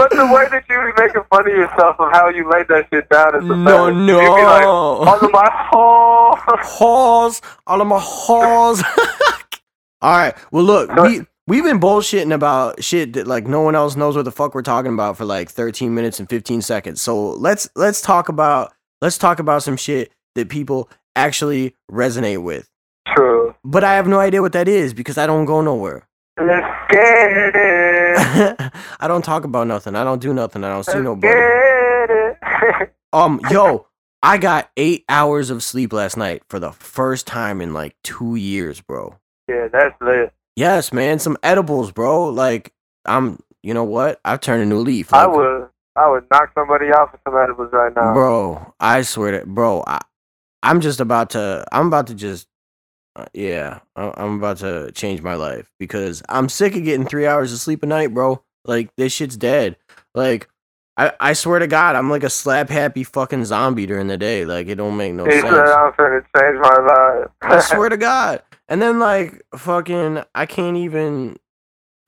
But 0.00 0.10
the 0.16 0.26
way 0.26 0.46
that 0.50 0.64
you 0.68 0.76
be 0.94 1.02
making 1.02 1.22
fun 1.30 1.40
of 1.48 1.54
yourself 1.54 1.96
of 1.98 2.10
how 2.12 2.28
you 2.28 2.48
laid 2.50 2.68
that 2.68 2.86
shit 2.92 3.08
down 3.08 3.34
is 3.36 3.48
the 3.48 3.56
no, 3.56 3.86
best. 3.86 3.96
no. 3.96 4.20
You 4.20 4.36
be 4.36 4.42
like, 4.42 4.64
all 4.64 5.02
of 5.24 5.30
my 5.32 5.50
hoes. 5.70 6.38
Halls, 6.62 7.42
all 7.66 7.80
of 7.80 7.86
my 7.86 7.98
halls. 8.00 8.82
all 10.02 10.16
right. 10.18 10.34
Well, 10.50 10.64
look, 10.64 10.94
No. 10.94 11.02
we 11.02 11.26
we've 11.46 11.64
been 11.64 11.80
bullshitting 11.80 12.32
about 12.32 12.82
shit 12.82 13.12
that 13.14 13.26
like 13.26 13.46
no 13.46 13.60
one 13.60 13.74
else 13.74 13.96
knows 13.96 14.16
what 14.16 14.24
the 14.24 14.32
fuck 14.32 14.54
we're 14.54 14.62
talking 14.62 14.92
about 14.92 15.16
for 15.16 15.24
like 15.24 15.50
13 15.50 15.94
minutes 15.94 16.18
and 16.20 16.28
15 16.28 16.62
seconds. 16.62 17.02
So 17.02 17.30
let's 17.32 17.68
let's 17.76 18.00
talk 18.00 18.28
about 18.28 18.72
let's 19.00 19.18
talk 19.18 19.38
about 19.38 19.62
some 19.62 19.76
shit 19.76 20.10
that 20.34 20.48
people 20.48 20.88
actually 21.16 21.74
resonate 21.90 22.42
with. 22.42 22.68
True. 23.08 23.54
But 23.64 23.84
I 23.84 23.94
have 23.94 24.06
no 24.06 24.20
idea 24.20 24.40
what 24.42 24.52
that 24.52 24.68
is 24.68 24.94
because 24.94 25.18
I 25.18 25.26
don't 25.26 25.44
go 25.44 25.60
nowhere. 25.60 26.06
Let's 26.40 26.90
get 26.90 27.52
it. 27.54 28.72
I 29.00 29.08
don't 29.08 29.24
talk 29.24 29.44
about 29.44 29.66
nothing. 29.66 29.94
I 29.94 30.04
don't 30.04 30.20
do 30.20 30.32
nothing. 30.32 30.64
I 30.64 30.68
don't 30.70 30.84
see 30.84 31.00
nobody. 31.00 31.38
Um, 33.12 33.40
yo, 33.50 33.88
I 34.22 34.38
got 34.38 34.70
eight 34.76 35.04
hours 35.08 35.50
of 35.50 35.64
sleep 35.64 35.92
last 35.92 36.16
night 36.16 36.42
for 36.48 36.60
the 36.60 36.70
first 36.70 37.26
time 37.26 37.60
in 37.60 37.74
like 37.74 37.96
two 38.04 38.36
years, 38.36 38.80
bro. 38.80 39.16
yeah, 39.48 39.66
that's 39.66 40.00
lit. 40.00 40.32
Yes, 40.54 40.92
man, 40.92 41.18
some 41.18 41.36
edibles, 41.42 41.90
bro. 41.90 42.26
Like, 42.28 42.72
I'm, 43.04 43.40
you 43.64 43.74
know 43.74 43.82
what? 43.82 44.20
I've 44.24 44.40
turned 44.40 44.62
a 44.62 44.66
new 44.66 44.78
leaf. 44.78 45.12
I 45.12 45.26
would 45.26 45.68
I 45.96 46.08
would 46.08 46.24
knock 46.30 46.50
somebody 46.54 46.86
out 46.96 47.10
for 47.10 47.18
some 47.24 47.36
edibles 47.36 47.70
right 47.72 47.92
now. 47.96 48.14
bro. 48.14 48.74
I 48.78 49.02
swear 49.02 49.40
to, 49.40 49.46
bro. 49.46 49.82
I, 49.86 50.00
I'm 50.62 50.80
just 50.80 51.00
about 51.00 51.30
to. 51.30 51.64
I'm 51.72 51.88
about 51.88 52.06
to 52.08 52.14
just. 52.14 52.46
Uh, 53.20 53.26
yeah, 53.34 53.80
I'm 53.96 54.38
about 54.38 54.58
to 54.58 54.90
change 54.92 55.20
my 55.20 55.34
life 55.34 55.70
because 55.78 56.22
I'm 56.28 56.48
sick 56.48 56.74
of 56.74 56.84
getting 56.84 57.06
three 57.06 57.26
hours 57.26 57.52
of 57.52 57.58
sleep 57.58 57.82
a 57.82 57.86
night, 57.86 58.14
bro. 58.14 58.42
Like 58.64 58.94
this 58.96 59.12
shit's 59.12 59.36
dead. 59.36 59.76
Like, 60.14 60.48
I, 60.96 61.12
I 61.20 61.32
swear 61.34 61.58
to 61.58 61.66
God, 61.66 61.96
I'm 61.96 62.08
like 62.08 62.24
a 62.24 62.30
slap 62.30 62.70
happy 62.70 63.04
fucking 63.04 63.44
zombie 63.44 63.84
during 63.84 64.08
the 64.08 64.16
day. 64.16 64.46
Like 64.46 64.68
it 64.68 64.76
don't 64.76 64.96
make 64.96 65.12
no 65.12 65.26
he 65.26 65.32
sense. 65.32 65.44
I'm 65.46 65.92
finna 65.92 66.24
change 66.34 66.58
my 66.60 66.76
life. 66.78 67.30
I 67.42 67.60
swear 67.60 67.90
to 67.90 67.96
God. 67.98 68.42
And 68.68 68.80
then 68.80 68.98
like 68.98 69.42
fucking 69.54 70.22
I 70.34 70.46
can't 70.46 70.76
even 70.78 71.36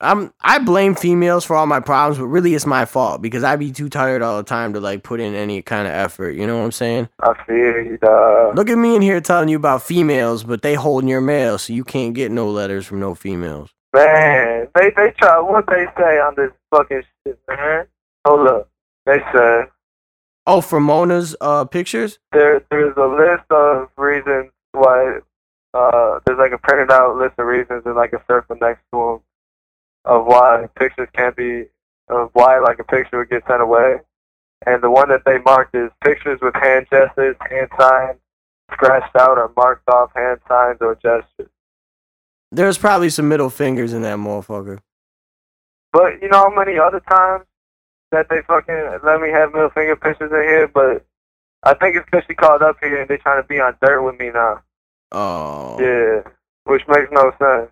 I'm 0.03 0.33
I 0.41 0.59
blame 0.59 0.95
females 0.95 1.45
for 1.45 1.55
all 1.55 1.65
my 1.65 1.79
problems, 1.79 2.19
but 2.19 2.27
really 2.27 2.53
it's 2.53 2.65
my 2.65 2.85
fault 2.85 3.21
because 3.21 3.43
I 3.43 3.55
be 3.55 3.71
too 3.71 3.89
tired 3.89 4.21
all 4.21 4.37
the 4.37 4.43
time 4.43 4.73
to 4.73 4.79
like 4.79 5.03
put 5.03 5.19
in 5.19 5.33
any 5.33 5.61
kind 5.61 5.87
of 5.87 5.93
effort. 5.93 6.31
You 6.31 6.45
know 6.45 6.57
what 6.57 6.65
I'm 6.65 6.71
saying? 6.71 7.09
I 7.21 7.33
feel 7.45 7.55
you, 7.81 7.97
dog. 8.01 8.55
Look 8.55 8.69
at 8.69 8.77
me 8.77 8.95
in 8.95 9.01
here 9.01 9.21
telling 9.21 9.49
you 9.49 9.57
about 9.57 9.81
females, 9.83 10.43
but 10.43 10.61
they 10.61 10.75
holding 10.75 11.09
your 11.09 11.21
mail, 11.21 11.57
so 11.57 11.73
you 11.73 11.83
can't 11.83 12.13
get 12.13 12.31
no 12.31 12.49
letters 12.49 12.85
from 12.85 12.99
no 12.99 13.15
females. 13.15 13.69
Man, 13.93 14.67
they 14.75 14.91
they 14.95 15.11
try 15.17 15.39
what 15.39 15.65
they 15.67 15.85
say 15.97 16.19
on 16.19 16.33
this 16.35 16.51
fucking 16.71 17.03
shit, 17.25 17.39
man. 17.47 17.85
Hold 18.25 18.47
up. 18.47 18.69
They 19.05 19.19
said 19.33 19.65
Oh, 20.45 20.59
for 20.61 20.79
Mona's 20.79 21.35
uh 21.39 21.65
pictures? 21.65 22.19
there 22.31 22.61
there's 22.69 22.95
a 22.97 23.05
list 23.05 23.49
of 23.49 23.89
reasons 23.97 24.51
why 24.73 25.19
uh 25.73 26.19
there's 26.25 26.39
like 26.39 26.51
a 26.51 26.57
printed 26.57 26.91
out 26.91 27.15
list 27.17 27.35
of 27.37 27.45
reasons 27.45 27.83
and 27.85 27.95
like 27.95 28.13
a 28.13 28.21
circle 28.27 28.57
next 28.59 28.81
to 28.91 28.99
them 28.99 29.19
of 30.05 30.25
why 30.25 30.67
pictures 30.77 31.09
can't 31.13 31.35
be 31.35 31.65
of 32.09 32.29
why 32.33 32.59
like 32.59 32.79
a 32.79 32.83
picture 32.83 33.17
would 33.19 33.29
get 33.29 33.43
sent 33.47 33.61
away. 33.61 33.95
And 34.65 34.81
the 34.81 34.89
one 34.89 35.09
that 35.09 35.23
they 35.25 35.39
marked 35.39 35.75
is 35.75 35.89
pictures 36.03 36.39
with 36.41 36.53
hand 36.55 36.87
gestures, 36.91 37.35
hand 37.49 37.69
signs, 37.77 38.17
scratched 38.71 39.15
out 39.15 39.37
or 39.37 39.51
marked 39.57 39.87
off 39.89 40.11
hand 40.15 40.39
signs 40.47 40.77
or 40.81 40.95
gestures. 40.95 41.49
There's 42.51 42.77
probably 42.77 43.09
some 43.09 43.27
middle 43.27 43.49
fingers 43.49 43.93
in 43.93 44.03
that 44.03 44.17
motherfucker. 44.17 44.79
But 45.91 46.21
you 46.21 46.29
know 46.29 46.49
how 46.49 46.55
many 46.55 46.77
other 46.77 46.99
times 47.01 47.45
that 48.11 48.27
they 48.29 48.41
fucking 48.47 48.99
let 49.03 49.19
me 49.21 49.29
have 49.31 49.53
middle 49.53 49.69
finger 49.71 49.95
pictures 49.95 50.31
in 50.31 50.41
here, 50.43 50.67
but 50.67 51.05
I 51.63 51.73
think 51.73 51.95
it's 51.95 52.05
because 52.05 52.23
she 52.27 52.35
called 52.35 52.61
up 52.61 52.77
here 52.81 53.01
and 53.01 53.09
they 53.09 53.17
trying 53.17 53.41
to 53.41 53.47
be 53.47 53.59
on 53.59 53.75
dirt 53.81 54.01
with 54.01 54.19
me 54.19 54.29
now. 54.29 54.61
Oh, 55.11 55.77
Yeah, 55.79 56.21
which 56.65 56.83
makes 56.87 57.09
no 57.11 57.31
sense. 57.39 57.71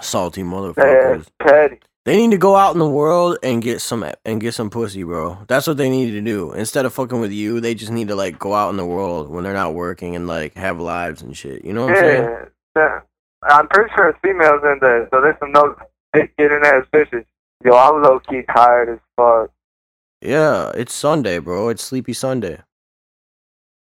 Salty 0.00 0.40
Yeah, 0.42 0.46
motherfuckers. 0.46 1.26
petty. 1.40 1.80
They 2.04 2.16
need 2.16 2.30
to 2.30 2.38
go 2.38 2.56
out 2.56 2.72
in 2.72 2.78
the 2.78 2.88
world 2.88 3.36
and 3.42 3.60
get 3.60 3.80
some 3.82 4.02
and 4.24 4.40
get 4.40 4.54
some 4.54 4.70
pussy, 4.70 5.02
bro. 5.02 5.38
That's 5.46 5.66
what 5.66 5.76
they 5.76 5.90
need 5.90 6.12
to 6.12 6.20
do. 6.22 6.52
Instead 6.52 6.86
of 6.86 6.94
fucking 6.94 7.20
with 7.20 7.32
you, 7.32 7.60
they 7.60 7.74
just 7.74 7.92
need 7.92 8.08
to 8.08 8.14
like 8.16 8.38
go 8.38 8.54
out 8.54 8.70
in 8.70 8.78
the 8.78 8.86
world 8.86 9.28
when 9.28 9.44
they're 9.44 9.52
not 9.52 9.74
working 9.74 10.16
and 10.16 10.26
like 10.26 10.54
have 10.54 10.80
lives 10.80 11.20
and 11.20 11.36
shit. 11.36 11.64
You 11.64 11.74
know 11.74 11.84
what 11.86 11.96
I'm 11.96 12.02
saying? 12.02 12.22
Yeah, 12.22 12.44
yeah. 12.76 13.00
I'm 13.42 13.68
pretty 13.68 13.90
sure 13.94 14.08
it's 14.08 14.18
females 14.22 14.62
in 14.64 14.78
there, 14.80 15.06
so 15.12 15.20
there's 15.20 15.36
some 15.38 15.52
no 15.52 15.76
getting 16.14 16.60
ass 16.64 16.84
bitches. 16.92 17.26
Yo, 17.64 17.74
I'm 17.74 18.02
low 18.02 18.20
key 18.20 18.42
tired 18.54 18.88
as 18.88 18.98
fuck. 19.16 19.50
Yeah, 20.22 20.70
it's 20.74 20.94
Sunday, 20.94 21.38
bro. 21.40 21.68
It's 21.68 21.82
Sleepy 21.82 22.14
Sunday. 22.14 22.60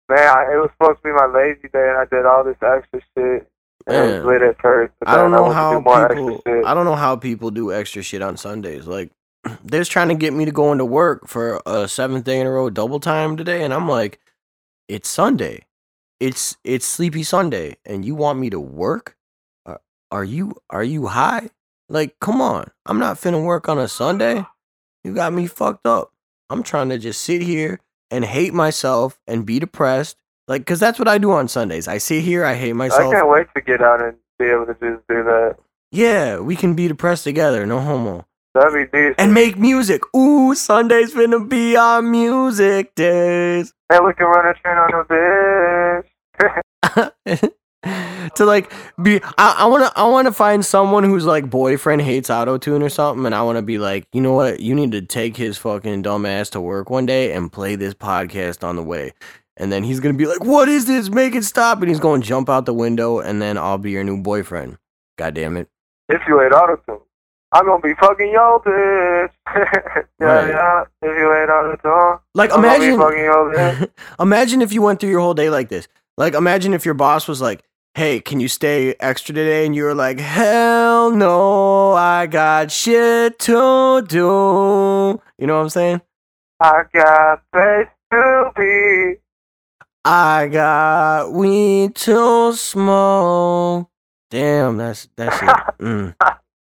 Man, 0.08 0.18
I, 0.18 0.52
it 0.52 0.56
was 0.56 0.70
supposed 0.78 0.98
to 0.98 1.02
be 1.04 1.12
my 1.12 1.26
lazy 1.26 1.68
day, 1.72 1.88
and 1.88 1.96
I 1.98 2.04
did 2.04 2.26
all 2.26 2.44
this 2.44 2.56
extra 2.62 3.00
shit. 3.16 3.48
Man. 3.88 4.24
was 4.24 4.24
lit 4.24 4.42
at 4.42 4.60
first. 4.60 4.92
I 5.06 5.16
don't 5.16 5.30
know 5.30 5.46
to 5.46 5.52
how 5.52 5.80
do 5.80 6.14
people. 6.14 6.62
I 6.66 6.74
don't 6.74 6.84
know 6.84 6.96
how 6.96 7.16
people 7.16 7.50
do 7.50 7.72
extra 7.72 8.02
shit 8.02 8.22
on 8.22 8.36
Sundays. 8.36 8.86
Like, 8.86 9.10
they're 9.64 9.80
just 9.80 9.90
trying 9.90 10.08
to 10.08 10.14
get 10.14 10.32
me 10.32 10.44
to 10.44 10.52
go 10.52 10.72
into 10.72 10.84
work 10.84 11.28
for 11.28 11.60
a 11.66 11.88
seventh 11.88 12.24
day 12.24 12.40
in 12.40 12.46
a 12.46 12.50
row 12.50 12.70
double 12.70 13.00
time 13.00 13.36
today, 13.36 13.62
and 13.64 13.72
I'm 13.72 13.88
like, 13.88 14.20
it's 14.88 15.08
Sunday. 15.08 15.66
It's 16.18 16.56
it's 16.64 16.84
Sleepy 16.84 17.22
Sunday, 17.22 17.76
and 17.86 18.04
you 18.04 18.14
want 18.14 18.38
me 18.38 18.50
to 18.50 18.60
work? 18.60 19.16
Are, 19.64 19.80
are 20.10 20.24
you 20.24 20.54
are 20.68 20.84
you 20.84 21.06
high? 21.06 21.50
Like, 21.88 22.20
come 22.20 22.40
on. 22.40 22.70
I'm 22.86 22.98
not 22.98 23.16
finna 23.16 23.42
work 23.44 23.68
on 23.68 23.78
a 23.78 23.88
Sunday. 23.88 24.44
You 25.02 25.14
got 25.14 25.32
me 25.32 25.46
fucked 25.46 25.86
up. 25.86 26.12
I'm 26.50 26.62
trying 26.62 26.88
to 26.90 26.98
just 26.98 27.22
sit 27.22 27.42
here 27.42 27.80
and 28.10 28.24
hate 28.24 28.52
myself 28.52 29.20
and 29.26 29.46
be 29.46 29.58
depressed. 29.58 30.16
Like, 30.50 30.66
cause 30.66 30.80
that's 30.80 30.98
what 30.98 31.06
I 31.06 31.18
do 31.18 31.30
on 31.30 31.46
Sundays. 31.46 31.86
I 31.86 31.98
sit 31.98 32.24
here, 32.24 32.44
I 32.44 32.56
hate 32.56 32.72
myself. 32.72 33.14
I 33.14 33.18
can't 33.18 33.28
wait 33.28 33.46
to 33.54 33.60
get 33.60 33.80
out 33.80 34.02
and 34.02 34.16
be 34.36 34.46
able 34.46 34.66
to 34.66 34.72
just 34.72 35.06
do 35.06 35.22
that. 35.22 35.54
Yeah, 35.92 36.40
we 36.40 36.56
can 36.56 36.74
be 36.74 36.88
depressed 36.88 37.22
together, 37.22 37.64
no 37.66 37.78
homo. 37.78 38.26
That'd 38.54 38.74
be 38.74 38.84
decent. 38.86 39.14
And 39.20 39.32
make 39.32 39.56
music. 39.56 40.02
Ooh, 40.12 40.56
Sunday's 40.56 41.14
finna 41.14 41.48
be 41.48 41.76
our 41.76 42.02
music 42.02 42.96
days. 42.96 43.72
Hey, 43.88 44.00
we 44.04 44.12
can 44.12 44.26
run 44.26 44.44
a 44.48 44.54
train 44.54 44.76
on 44.76 44.90
a 44.92 45.04
bitch. 47.22 47.52
to 48.34 48.44
like 48.44 48.72
be 49.02 49.20
I, 49.38 49.56
I 49.60 49.66
wanna 49.66 49.90
I 49.96 50.06
wanna 50.08 50.32
find 50.32 50.64
someone 50.64 51.04
whose 51.04 51.24
like 51.24 51.48
boyfriend 51.48 52.02
hates 52.02 52.28
auto 52.28 52.58
tune 52.58 52.82
or 52.82 52.90
something 52.90 53.24
and 53.24 53.34
I 53.34 53.42
wanna 53.42 53.62
be 53.62 53.78
like, 53.78 54.06
you 54.12 54.20
know 54.20 54.32
what, 54.32 54.60
you 54.60 54.74
need 54.74 54.92
to 54.92 55.00
take 55.00 55.36
his 55.36 55.56
fucking 55.56 56.02
dumb 56.02 56.26
ass 56.26 56.50
to 56.50 56.60
work 56.60 56.90
one 56.90 57.06
day 57.06 57.32
and 57.32 57.50
play 57.50 57.76
this 57.76 57.94
podcast 57.94 58.66
on 58.66 58.76
the 58.76 58.82
way. 58.82 59.12
And 59.60 59.70
then 59.70 59.84
he's 59.84 60.00
gonna 60.00 60.14
be 60.14 60.26
like, 60.26 60.42
What 60.42 60.68
is 60.68 60.86
this? 60.86 61.10
Make 61.10 61.34
it 61.34 61.44
stop 61.44 61.80
and 61.80 61.88
he's 61.88 62.00
gonna 62.00 62.22
jump 62.22 62.48
out 62.48 62.64
the 62.66 62.74
window 62.74 63.18
and 63.20 63.40
then 63.42 63.58
I'll 63.58 63.78
be 63.78 63.90
your 63.90 64.02
new 64.04 64.16
boyfriend. 64.22 64.78
God 65.18 65.34
damn 65.34 65.56
it. 65.58 65.68
if 66.08 66.22
you 66.26 66.40
ain't 66.42 66.52
auto-tune. 66.54 66.98
I'm 67.52 67.66
gonna 67.66 67.82
be 67.82 67.94
fucking 68.00 68.30
your 68.30 68.60
bitch. 68.60 69.30
yeah, 70.20 70.26
Right. 70.26 70.48
yeah. 70.48 70.84
If 71.02 71.16
you 71.18 71.34
ain't 71.34 71.50
auto-tune. 71.50 72.18
Like 72.34 72.52
I'm 72.52 72.60
imagine 72.64 72.96
gonna 72.96 73.10
be 73.10 73.16
fucking 73.16 73.24
your 73.24 73.54
bitch. 73.54 73.90
imagine 74.18 74.62
if 74.62 74.72
you 74.72 74.80
went 74.82 74.98
through 75.00 75.10
your 75.10 75.20
whole 75.20 75.34
day 75.34 75.50
like 75.50 75.68
this. 75.68 75.86
Like, 76.16 76.34
imagine 76.34 76.72
if 76.74 76.84
your 76.84 76.94
boss 76.94 77.26
was 77.28 77.40
like, 77.40 77.62
"Hey, 77.94 78.20
can 78.20 78.40
you 78.40 78.48
stay 78.48 78.94
extra 79.00 79.34
today?" 79.34 79.64
And 79.66 79.74
you 79.74 79.84
were 79.84 79.94
like, 79.94 80.20
"Hell 80.20 81.10
no, 81.12 81.92
I 81.92 82.26
got 82.26 82.70
shit 82.70 83.38
to 83.40 84.02
do." 84.06 85.20
You 85.38 85.46
know 85.46 85.56
what 85.56 85.62
I'm 85.62 85.68
saying? 85.70 86.00
I 86.60 86.82
got 86.92 87.42
place 87.52 87.88
to 88.12 88.52
be. 88.56 89.19
I 90.04 90.48
got 90.48 91.32
weed 91.32 91.94
to 91.96 92.54
smoke. 92.54 93.88
Damn, 94.30 94.76
that's 94.76 95.08
that's 95.16 95.36
it. 95.42 95.48
Mm. 95.80 96.14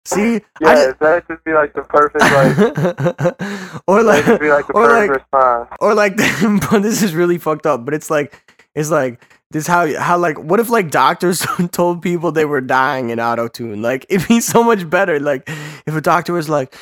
See, 0.06 0.42
Yeah, 0.62 0.94
just 1.28 1.44
be 1.44 1.54
like 1.54 1.74
the 1.74 1.82
perfect 1.84 2.24
like. 2.24 3.82
or 3.88 4.04
like, 4.04 4.40
be 4.40 4.50
like 4.50 4.68
the 4.68 4.74
or 4.74 4.88
perfect 4.88 5.10
like, 5.10 5.10
response. 5.10 5.70
or 5.82 5.94
like 5.94 6.16
but 6.72 6.80
this 6.82 7.04
is 7.04 7.14
really 7.14 7.38
fucked 7.38 7.66
up 7.66 7.84
but 7.84 7.94
it's 7.94 8.10
like 8.10 8.54
it's 8.76 8.90
like 8.90 9.22
this 9.52 9.68
how 9.68 9.88
how 10.00 10.18
like 10.18 10.38
what 10.38 10.60
if 10.60 10.70
like 10.70 10.92
doctors 10.92 11.46
told 11.72 12.02
people 12.02 12.32
they 12.32 12.46
were 12.46 12.62
dying 12.62 13.10
in 13.10 13.20
auto 13.20 13.48
tune 13.48 13.82
like 13.82 14.06
it'd 14.10 14.28
be 14.28 14.40
so 14.40 14.64
much 14.64 14.90
better 14.90 15.20
like 15.20 15.50
if 15.86 15.96
a 15.96 16.02
doctor 16.02 16.32
was 16.34 16.48
like 16.48 16.76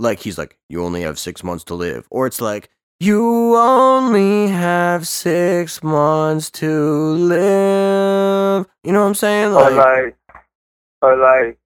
like 0.00 0.20
he's 0.20 0.38
like, 0.38 0.56
you 0.68 0.82
only 0.82 1.02
have 1.02 1.18
six 1.18 1.44
months 1.44 1.64
to 1.64 1.74
live, 1.74 2.08
or 2.10 2.26
it's 2.26 2.40
like, 2.40 2.70
you 3.00 3.56
only 3.56 4.48
have 4.48 5.08
six 5.08 5.82
months 5.82 6.50
to 6.50 6.70
live. 6.70 8.66
You 8.84 8.92
know 8.92 9.00
what 9.00 9.08
I'm 9.08 9.14
saying? 9.14 9.54
Or 9.54 9.70
like, 9.70 10.16
or 11.00 11.16
like, 11.16 11.58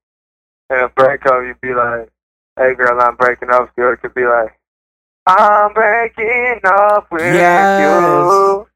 in 0.70 0.78
a 0.78 0.88
breakup, 0.88 1.42
you'd 1.44 1.60
be 1.60 1.74
like, 1.74 2.08
"Hey, 2.56 2.74
girl, 2.74 3.00
I'm 3.00 3.16
breaking 3.16 3.50
up." 3.50 3.62
with 3.62 3.70
you." 3.76 3.90
It 3.90 4.00
could 4.00 4.14
be 4.14 4.24
like, 4.24 4.56
"I'm 5.26 5.72
breaking 5.72 6.60
up 6.64 7.10
with 7.10 7.34
Yes. 7.34 7.80
you." 7.80 8.66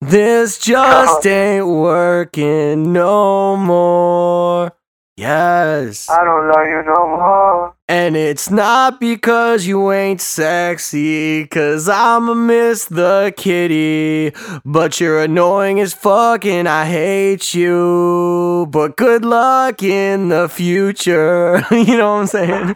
This 0.00 0.58
just 0.58 1.24
ain't 1.24 1.66
working 1.66 2.92
no 2.92 3.56
more. 3.56 4.72
Yes. 5.16 6.10
I 6.10 6.24
don't 6.24 6.48
love 6.48 6.66
you 6.66 6.82
no 6.84 7.08
more. 7.08 7.75
And 7.88 8.16
it's 8.16 8.50
not 8.50 8.98
because 8.98 9.64
you 9.68 9.92
ain't 9.92 10.20
sexy, 10.20 11.46
cause 11.46 11.88
I'ma 11.88 12.34
miss 12.34 12.86
the 12.86 13.32
kitty. 13.36 14.32
But 14.64 14.98
you're 14.98 15.22
annoying 15.22 15.78
as 15.78 15.94
fuck 15.94 16.44
and 16.44 16.68
I 16.68 16.86
hate 16.86 17.54
you. 17.54 18.66
But 18.70 18.96
good 18.96 19.24
luck 19.24 19.84
in 19.84 20.30
the 20.30 20.48
future. 20.48 21.62
you 21.70 21.96
know 21.96 22.16
what 22.16 22.22
I'm 22.22 22.26
saying? 22.26 22.74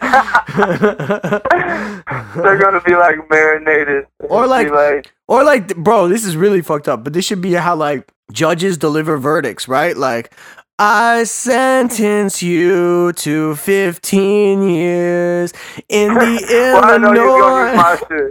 They're 2.36 2.58
gonna 2.58 2.80
be 2.84 2.94
like 2.94 3.16
marinated. 3.28 4.06
Or 4.28 4.46
like- 4.46 4.70
like 4.70 5.12
Or 5.26 5.42
like, 5.42 5.74
bro, 5.76 6.06
this 6.08 6.24
is 6.24 6.36
really 6.36 6.62
fucked 6.62 6.86
up, 6.88 7.02
but 7.02 7.14
this 7.14 7.24
should 7.24 7.40
be 7.40 7.54
how 7.54 7.74
like 7.74 8.06
judges 8.32 8.78
deliver 8.78 9.16
verdicts, 9.16 9.66
right? 9.66 9.96
Like, 9.96 10.32
I 10.82 11.24
sentence 11.24 12.42
you 12.42 13.12
to 13.12 13.54
15 13.54 14.62
years 14.62 15.52
in 15.90 16.14
the 16.14 16.46
well, 16.48 16.84
I 16.84 16.96
know 16.96 17.12
you're 17.12 17.38
gonna 17.38 17.72
use 17.72 18.02
Illinois. 18.10 18.30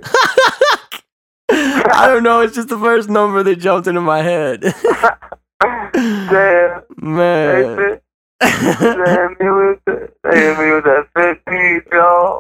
I 1.94 2.08
don't 2.08 2.24
know. 2.24 2.42
It's 2.42 2.56
just 2.56 2.70
the 2.70 2.80
first 2.80 3.08
number 3.08 3.44
that 3.44 3.58
jumped 3.58 3.86
into 3.88 4.02
my 4.02 4.24
head. 4.24 4.62
Damn, 5.62 6.82
Man. 6.98 7.78
fit. 7.78 8.04
They 8.42 8.48
hit 8.50 9.40
me 9.40 9.50
with 9.52 9.80
the, 9.86 10.10
they 10.24 10.58
me 10.58 10.72
with 10.74 10.86
that 10.86 11.08
15, 11.16 11.82
Joe. 11.92 12.40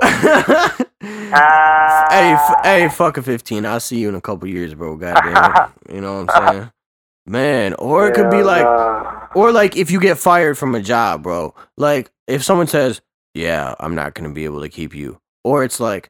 Ah. 1.33 2.07
hey, 2.09 2.31
f- 2.33 2.65
hey, 2.65 2.89
fuck 2.89 3.17
a 3.17 3.21
15. 3.21 3.63
I'll 3.63 3.79
see 3.79 3.99
you 3.99 4.09
in 4.09 4.15
a 4.15 4.21
couple 4.21 4.47
years, 4.49 4.73
bro. 4.73 4.95
Goddamn. 4.95 5.71
you 5.93 6.01
know 6.01 6.23
what 6.23 6.35
I'm 6.35 6.53
saying? 6.53 6.71
Man, 7.27 7.75
or 7.75 8.07
it 8.07 8.15
could 8.15 8.31
be 8.31 8.41
like. 8.41 8.65
Or 9.35 9.51
like 9.51 9.75
if 9.77 9.91
you 9.91 9.99
get 9.99 10.17
fired 10.17 10.57
from 10.57 10.75
a 10.75 10.81
job, 10.81 11.23
bro. 11.23 11.53
Like 11.77 12.11
if 12.27 12.43
someone 12.43 12.67
says, 12.67 13.01
"Yeah, 13.33 13.75
I'm 13.79 13.95
not 13.95 14.13
going 14.13 14.29
to 14.29 14.33
be 14.33 14.45
able 14.45 14.61
to 14.61 14.69
keep 14.69 14.95
you." 14.95 15.19
Or 15.43 15.63
it's 15.63 15.79
like 15.79 16.09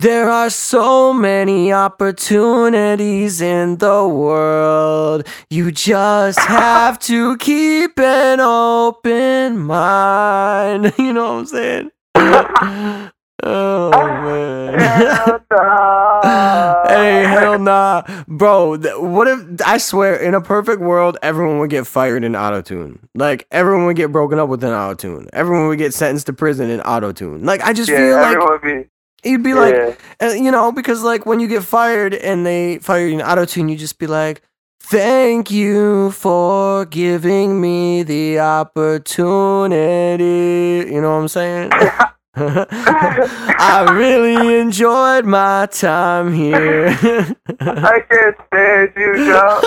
there 0.00 0.30
are 0.30 0.48
so 0.48 1.12
many 1.12 1.74
opportunities 1.74 3.42
in 3.42 3.76
the 3.76 4.08
world. 4.08 5.26
You 5.50 5.70
just 5.72 6.38
have 6.40 6.98
to 7.00 7.36
keep 7.36 7.98
an 7.98 8.40
open 8.40 9.58
mind. 9.58 10.94
You 10.98 11.12
know 11.12 11.34
what 11.34 11.40
I'm 11.40 11.46
saying? 11.46 11.90
oh 13.42 14.16
man. 14.16 14.78
Hell 14.78 15.40
nah. 15.50 16.22
hey, 16.88 17.26
hell 17.26 17.58
nah, 17.58 18.02
bro. 18.28 18.76
th- 18.76 18.94
What 18.98 19.28
if 19.28 19.40
I 19.66 19.78
swear 19.78 20.16
in 20.16 20.34
a 20.34 20.40
perfect 20.40 20.80
world, 20.80 21.18
everyone 21.22 21.58
would 21.60 21.70
get 21.70 21.86
fired 21.86 22.24
in 22.24 22.32
autotune? 22.32 22.98
Like 23.14 23.46
everyone 23.50 23.86
would 23.86 23.96
get 23.96 24.12
broken 24.12 24.38
up 24.38 24.48
with 24.48 24.62
an 24.64 24.70
autotune. 24.70 25.28
Everyone 25.32 25.68
would 25.68 25.78
get 25.78 25.94
sentenced 25.94 26.26
to 26.26 26.32
prison 26.32 26.70
in 26.70 26.80
autotune. 26.80 27.44
Like 27.44 27.62
I 27.62 27.72
just 27.72 27.90
Yeah, 27.90 27.96
feel 27.96 28.20
like 28.20 28.62
be. 28.62 28.84
you'd 29.24 29.42
be 29.42 29.54
like, 29.54 29.74
uh, 30.22 30.26
you 30.28 30.50
know, 30.50 30.72
because 30.72 31.02
like 31.02 31.26
when 31.26 31.40
you 31.40 31.48
get 31.48 31.62
fired 31.64 32.14
and 32.14 32.44
they 32.46 32.78
fire 32.78 33.06
you 33.06 33.18
in 33.18 33.24
autotune, 33.24 33.70
you 33.70 33.76
just 33.76 33.98
be 33.98 34.06
like. 34.06 34.42
Thank 34.82 35.50
you 35.50 36.10
for 36.10 36.84
giving 36.86 37.60
me 37.60 38.02
the 38.02 38.40
opportunity. 38.40 40.90
You 40.92 41.00
know 41.00 41.10
what 41.14 41.20
I'm 41.22 41.28
saying? 41.28 41.70
I 42.36 43.88
really 43.92 44.60
enjoyed 44.60 45.24
my 45.26 45.66
time 45.66 46.32
here. 46.32 46.88
I 47.60 48.00
can't 48.08 48.36
stand 48.46 48.92
you, 48.96 49.16
Joe. 49.26 49.60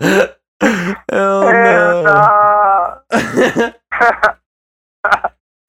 Hell 0.00 0.30
Hell 1.08 1.42
no. 1.52 2.02
nah. 2.02 3.72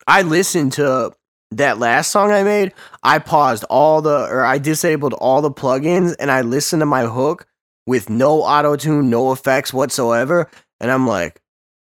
I 0.07 0.23
listened 0.23 0.73
to 0.73 1.11
that 1.51 1.77
last 1.77 2.09
song 2.11 2.31
I 2.31 2.41
made. 2.43 2.73
I 3.03 3.19
paused 3.19 3.63
all 3.69 4.01
the, 4.01 4.27
or 4.27 4.43
I 4.43 4.57
disabled 4.57 5.13
all 5.13 5.43
the 5.43 5.51
plugins 5.51 6.15
and 6.19 6.31
I 6.31 6.41
listened 6.41 6.79
to 6.81 6.87
my 6.87 7.05
hook 7.05 7.45
with 7.85 8.09
no 8.09 8.41
auto 8.41 8.75
tune, 8.75 9.11
no 9.11 9.31
effects 9.31 9.71
whatsoever. 9.71 10.49
And 10.79 10.89
I'm 10.89 11.05
like, 11.05 11.39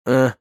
uh, 0.04 0.32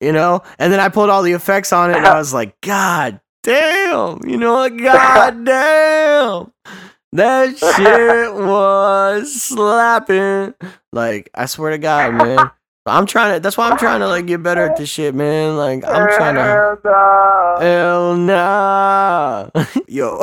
you 0.00 0.12
know? 0.12 0.42
And 0.58 0.72
then 0.72 0.80
I 0.80 0.88
pulled 0.88 1.10
all 1.10 1.22
the 1.22 1.32
effects 1.32 1.72
on 1.72 1.90
it 1.90 1.96
and 1.96 2.06
I 2.06 2.18
was 2.18 2.32
like, 2.34 2.60
God 2.60 3.20
damn, 3.42 4.20
you 4.26 4.36
know 4.36 4.54
what? 4.54 4.76
God 4.78 5.44
damn. 5.44 6.52
That 7.12 7.58
shit 7.58 8.34
was 8.34 9.42
slapping. 9.42 10.54
Like, 10.92 11.30
I 11.34 11.46
swear 11.46 11.72
to 11.72 11.78
God, 11.78 12.14
man. 12.14 12.50
I'm 12.86 13.06
trying 13.06 13.34
to, 13.34 13.40
that's 13.40 13.56
why 13.56 13.68
I'm 13.68 13.78
trying 13.78 14.00
to, 14.00 14.08
like, 14.08 14.26
get 14.26 14.42
better 14.42 14.62
at 14.62 14.76
this 14.76 14.88
shit, 14.88 15.14
man. 15.14 15.56
Like, 15.56 15.84
I'm 15.84 16.08
trying 16.08 16.36
to. 16.36 16.42
Hell 16.42 16.78
nah. 16.84 17.60
Hell 17.60 18.16
nah. 18.16 19.50
Yo. 19.88 20.18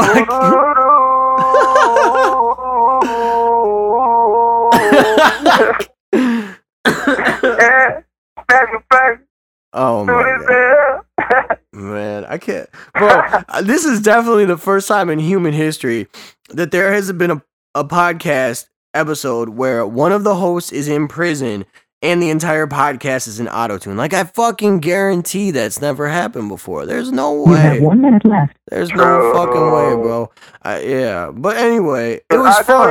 Back 9.74 9.82
to 9.82 9.82
back 9.82 9.82
oh 9.82 10.06
my 10.06 10.38
god. 10.48 11.58
Man, 11.74 12.26
I 12.26 12.38
can't. 12.38 12.70
Bro, 12.94 13.08
uh, 13.50 13.62
this 13.62 13.86
is 13.86 14.00
definitely 14.02 14.46
the 14.46 14.58
first 14.58 14.88
time 14.88 15.10
in 15.10 15.20
human 15.20 15.54
history 15.54 16.08
that 16.50 16.72
there 16.72 16.94
has 16.94 17.12
been 17.12 17.32
a, 17.32 17.42
a 17.76 17.84
podcast 17.84 18.68
episode 18.94 19.50
where 19.50 19.86
one 19.86 20.12
of 20.12 20.24
the 20.24 20.36
hosts 20.36 20.72
is 20.72 20.88
in 20.88 21.08
prison 21.08 21.66
and 22.02 22.22
the 22.22 22.30
entire 22.30 22.68
podcast 22.68 23.28
is 23.28 23.40
in 23.40 23.48
auto 23.48 23.78
tune. 23.78 23.98
Like, 23.98 24.14
I 24.14 24.24
fucking 24.24 24.80
guarantee 24.80 25.52
that's 25.52 25.82
never 25.82 26.08
happened 26.08 26.48
before. 26.50 26.86
There's 26.86 27.12
no 27.12 27.46
You 27.48 27.54
have 27.54 27.74
way. 27.74 27.80
one 27.82 28.02
minute 28.02 28.24
left. 28.26 28.56
There's 28.70 28.92
no 28.92 29.34
fucking 29.34 29.62
way, 29.72 29.96
bro. 30.04 30.32
I, 30.62 30.80
yeah. 30.82 31.32
But 31.34 31.58
anyway, 31.58 32.22
it 32.30 32.38
was 32.38 32.56
I 32.56 32.64
told 32.64 32.88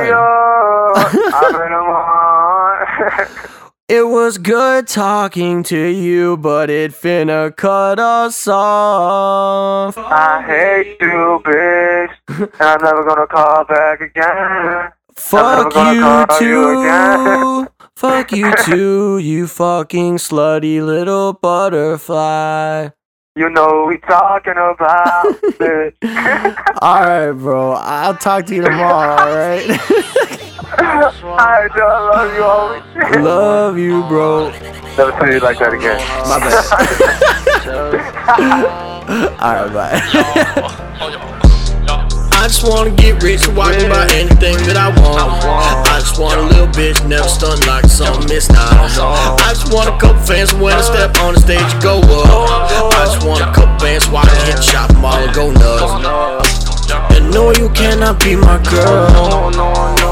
fun. 3.37 3.57
you, 3.89 3.95
I'm 3.95 4.09
in 4.09 4.13
a 4.13 4.13
on. 4.13 4.13
It 4.13 4.13
was 4.13 4.37
good 4.37 4.87
talking 4.87 5.63
to 5.63 5.77
you, 5.77 6.37
but 6.37 6.69
it 6.69 6.91
finna 6.91 7.55
cut 7.55 7.99
us 7.99 8.47
off. 8.47 9.97
I 9.97 10.41
hate 10.43 10.97
you, 11.01 11.41
bitch. 11.45 12.11
And 12.29 12.51
I'm 12.61 12.83
never 12.83 13.03
gonna 13.05 13.27
call 13.27 13.65
back 13.65 14.01
again. 14.01 14.91
Fuck 15.15 15.73
you 15.73 16.01
call 16.01 16.41
you 16.41 16.81
again. 16.81 17.67
too. 17.67 17.67
Fuck 17.95 18.31
you 18.31 18.53
too, 18.65 19.17
you 19.19 19.47
fucking 19.47 20.17
slutty 20.17 20.85
little 20.85 21.33
butterfly. 21.33 22.89
You 23.35 23.49
know 23.49 23.85
we 23.87 23.99
talking 23.99 24.53
about, 24.53 25.25
bitch. 25.59 25.95
Alright, 26.81 27.37
bro. 27.37 27.73
I'll 27.73 28.17
talk 28.17 28.45
to 28.47 28.55
you 28.55 28.63
tomorrow, 28.63 29.21
alright? 29.31 29.79
I 30.69 31.67
don't 31.75 32.07
love 32.11 32.35
you 32.35 32.43
always. 32.43 32.83
Love 33.23 33.77
you, 33.77 34.03
bro. 34.07 34.49
Never 34.97 35.11
say 35.19 35.37
it 35.37 35.43
like 35.43 35.59
that 35.59 35.73
again. 35.73 35.99
My 36.27 36.39
bad. 36.39 36.63
alright, 39.39 39.73
bye. 39.73 40.01
I 42.33 42.47
just 42.47 42.63
wanna 42.67 42.91
get 42.91 43.21
rich 43.23 43.47
and 43.47 43.55
watch 43.57 43.81
about 43.83 44.11
anything 44.11 44.57
that 44.67 44.77
I 44.77 44.89
want. 45.01 45.43
I 45.87 45.99
just 45.99 46.19
want 46.19 46.39
a 46.39 46.43
little 46.43 46.67
bitch, 46.67 47.07
never 47.07 47.27
stunned 47.27 47.65
like 47.67 47.85
something 47.85 48.27
missed 48.27 48.51
out. 48.51 48.75
I 49.39 49.53
just 49.53 49.71
want 49.71 49.89
a 49.89 49.97
couple 49.97 50.21
fans 50.23 50.53
when 50.53 50.73
I 50.73 50.81
step 50.81 51.17
on 51.19 51.33
the 51.35 51.39
stage 51.39 51.63
go 51.81 51.99
up. 51.99 52.93
I 52.93 53.05
just 53.05 53.25
want 53.25 53.41
a 53.41 53.51
couple 53.53 53.79
fans 53.79 54.05
so 54.05 54.15
I 54.15 54.25
can 54.25 54.45
hit 54.47 54.63
shop 54.63 54.91
them 54.91 55.05
all 55.05 55.15
and 55.15 55.33
go 55.33 55.51
nuts. 55.51 56.57
And 57.15 57.31
no, 57.31 57.51
you 57.51 57.69
cannot 57.69 58.19
be 58.19 58.35
my 58.35 58.61
girl 58.63 60.06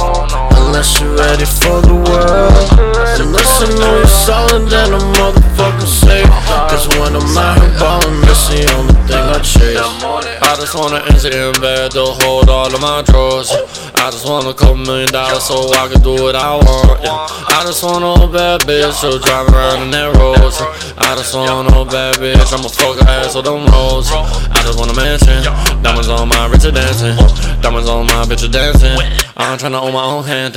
unless 0.75 0.99
you're 0.99 1.15
ready 1.15 1.45
for 1.45 1.79
the 1.87 1.95
world. 1.95 2.67
Unless 3.15 3.63
I 3.63 3.67
know 3.79 3.95
you're 3.95 4.07
solid, 4.07 4.67
then 4.67 4.91
a 4.91 4.99
motherfucker 5.15 5.87
safe. 5.87 6.27
Cause 6.67 6.87
when 6.99 7.15
I'm 7.15 7.37
out 7.37 7.61
here 7.61 7.79
ballin', 7.79 8.19
that's 8.27 8.49
the 8.49 8.67
only 8.75 8.93
thing 9.07 9.15
I 9.15 9.39
chase. 9.39 9.79
The 9.79 10.35
just 10.65 10.73
wanna 10.73 10.97
enter 11.13 11.29
in 11.29 11.61
bed 11.61 11.91
to 11.91 12.03
hold 12.25 12.49
all 12.49 12.73
of 12.73 12.81
my 12.81 13.03
drawers. 13.03 13.51
I 14.01 14.09
just 14.09 14.25
want 14.25 14.47
a 14.47 14.53
couple 14.53 14.77
million 14.77 15.11
dollars 15.11 15.43
so 15.43 15.71
I 15.71 15.87
can 15.87 16.01
do 16.01 16.17
what 16.17 16.35
I 16.35 16.57
want. 16.57 17.05
I 17.05 17.61
just 17.63 17.83
want 17.83 18.01
a 18.01 18.27
bad 18.27 18.61
bitch 18.61 18.93
so 18.93 19.19
drive 19.19 19.47
around 19.53 19.83
in 19.83 19.91
that 19.91 20.09
rose. 20.17 20.57
I 20.97 21.13
just 21.15 21.35
want 21.35 21.69
a 21.69 21.85
bad 21.85 22.17
bitch, 22.17 22.51
I'ma 22.51 22.67
fuck 22.67 22.97
her 22.97 23.07
ass 23.07 23.35
with 23.35 23.45
them 23.45 23.63
rolls. 23.71 24.09
I 24.11 24.57
just 24.65 24.79
want 24.79 24.89
a 24.89 24.95
mansion, 24.95 25.43
diamonds 25.83 26.09
on 26.09 26.29
my 26.29 26.47
wrist 26.47 26.65
dancing, 26.73 27.15
diamonds 27.61 27.87
on 27.87 28.07
my 28.07 28.25
bitch 28.25 28.51
dancing. 28.51 28.97
I'm 29.37 29.59
tryna 29.59 29.81
own 29.81 29.93
my 29.93 30.03
own 30.03 30.23
hand 30.23 30.55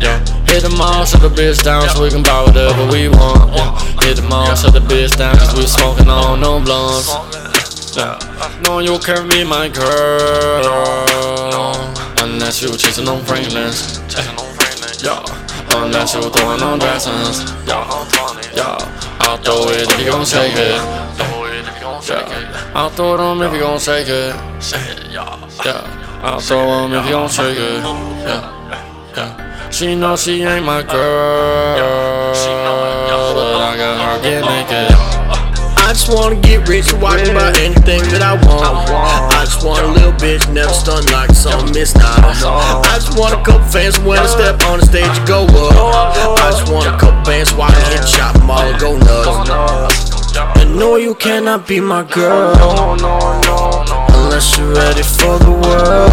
Yeah. 0.00 0.18
Hit 0.46 0.62
the 0.62 0.74
mall, 0.76 1.04
shut 1.04 1.20
the 1.20 1.28
bitch 1.28 1.62
down 1.62 1.88
so 1.88 2.02
we 2.02 2.10
can 2.10 2.22
buy 2.22 2.42
whatever 2.44 2.86
we 2.86 3.08
want. 3.08 3.52
Yeah. 3.52 3.78
Hit 4.06 4.16
the 4.16 4.22
mall, 4.28 4.54
shut 4.54 4.72
the 4.72 4.80
bitch 4.80 5.16
down 5.16 5.36
cause 5.36 5.54
we 5.56 5.66
smoking 5.66 6.08
on 6.08 6.40
no 6.40 6.60
blunts. 6.60 7.08
Yeah. 7.96 8.18
No, 8.64 8.78
you 8.78 8.98
can't 8.98 9.30
be 9.30 9.44
my 9.44 9.68
girl. 9.68 10.64
Unless 12.18 12.62
you're 12.62 12.76
chasing 12.76 13.08
on 13.08 13.22
Franklin's. 13.24 14.00
Yeah, 15.02 15.24
unless 15.74 16.14
you're 16.14 16.30
throwing 16.30 16.62
on 16.62 16.78
dressings 16.78 17.42
Yeah, 17.66 17.82
yeah. 18.54 18.78
I'll 19.18 19.36
throw 19.36 19.68
it 19.68 19.90
if 19.90 19.98
you 19.98 20.06
gon' 20.06 20.24
shake 20.24 20.52
it. 20.52 20.78
Yeah, 22.08 22.72
I'll 22.72 22.90
throw 22.90 23.16
them 23.16 23.42
if 23.42 23.52
you 23.52 23.60
gon' 23.60 23.80
shake 23.80 24.06
it. 24.08 24.34
Yeah, 25.12 26.22
I'll 26.22 26.40
throw 26.40 26.88
them 26.88 26.92
if 26.92 27.04
you 27.06 27.12
gon' 27.12 27.28
shake 27.28 27.58
it. 27.58 27.82
Yeah 27.82 28.61
She 29.72 29.96
know 29.96 30.16
she 30.16 30.42
ain't 30.42 30.66
my 30.66 30.82
girl. 30.82 31.76
But 33.34 33.56
I 33.56 33.76
got 33.78 33.96
her 34.04 34.22
get 34.22 34.44
naked 34.44 34.94
I 35.80 35.94
just 35.94 36.12
wanna 36.12 36.36
get 36.36 36.68
rich 36.68 36.92
and 36.92 37.00
walk 37.00 37.20
about 37.24 37.56
anything 37.58 38.00
that 38.12 38.20
I 38.20 38.34
want. 38.44 38.88
I 38.92 39.44
just 39.44 39.64
want 39.64 39.80
a 39.80 39.88
little 39.88 40.12
bitch, 40.12 40.44
never 40.52 40.72
stun 40.72 41.04
like 41.06 41.30
some 41.32 41.72
Miss 41.72 41.94
Nice. 41.96 42.44
I 42.44 43.00
just 43.00 43.18
want 43.18 43.32
a 43.32 43.42
couple 43.42 43.66
fans 43.68 43.98
when 44.00 44.18
I 44.18 44.26
step 44.26 44.62
on 44.68 44.80
the 44.80 44.86
stage 44.86 45.08
and 45.08 45.26
go 45.26 45.44
up. 45.44 46.36
I 46.38 46.52
just 46.52 46.70
want 46.70 46.86
a 46.86 46.96
couple 47.00 47.24
bands 47.24 47.52
while 47.52 47.72
I 47.72 47.80
hit 47.92 48.06
shop 48.06 48.36
them 48.36 48.50
all 48.50 48.78
go 48.78 48.96
nuts. 48.96 50.12
And 50.60 50.76
no, 50.76 50.96
you 50.96 51.14
cannot 51.14 51.66
be 51.66 51.80
my 51.80 52.04
girl. 52.04 52.52
Unless 54.16 54.56
you're 54.56 54.72
ready 54.72 55.02
for 55.02 55.36
the 55.40 55.52
world. 55.52 56.12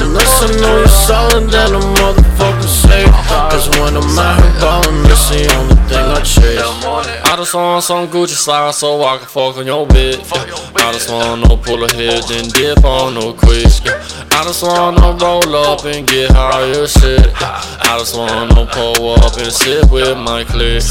Unless 0.00 0.32
I 0.44 0.48
know 0.60 0.76
you're 0.76 0.88
solid, 0.88 1.48
then 1.48 1.74
a 1.74 1.80
motherfucker 2.00 2.65
safe. 2.96 3.12
Cause 3.50 3.68
when 3.78 3.96
I'm 3.96 4.18
out 4.18 4.42
here 4.42 4.60
ballin', 4.60 5.02
that's 5.04 5.28
the 5.30 5.42
only 5.56 5.76
thing 5.88 6.06
I 6.16 6.20
chase. 6.20 7.24
I 7.24 7.36
just 7.36 7.54
want 7.54 7.84
some 7.84 8.08
Gucci 8.08 8.36
slides 8.36 8.78
so 8.78 9.02
I 9.02 9.18
can 9.18 9.26
fuck 9.26 9.56
on 9.56 9.66
your 9.66 9.86
bitch. 9.86 10.20
Yeah. 10.34 10.86
I 10.86 10.92
just 10.92 11.10
want 11.10 11.48
no 11.48 11.56
pull 11.56 11.84
ahead 11.84 12.30
and 12.30 12.52
dip 12.52 12.84
on 12.84 13.14
no 13.14 13.32
quick. 13.32 13.66
Yeah. 13.84 14.00
I 14.30 14.44
just 14.44 14.62
want 14.62 14.98
no 14.98 15.16
roll 15.16 15.56
up 15.56 15.84
and 15.84 16.06
get 16.06 16.30
high 16.32 16.70
as 16.70 16.92
shit. 16.92 17.26
Yeah. 17.40 17.60
I 17.90 17.98
just 17.98 18.16
want 18.16 18.54
no 18.54 18.66
pull 18.66 19.14
up 19.14 19.36
and 19.36 19.52
sit 19.52 19.90
with 19.90 20.16
my 20.18 20.44
clique. 20.44 20.82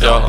Yeah. 0.00 0.24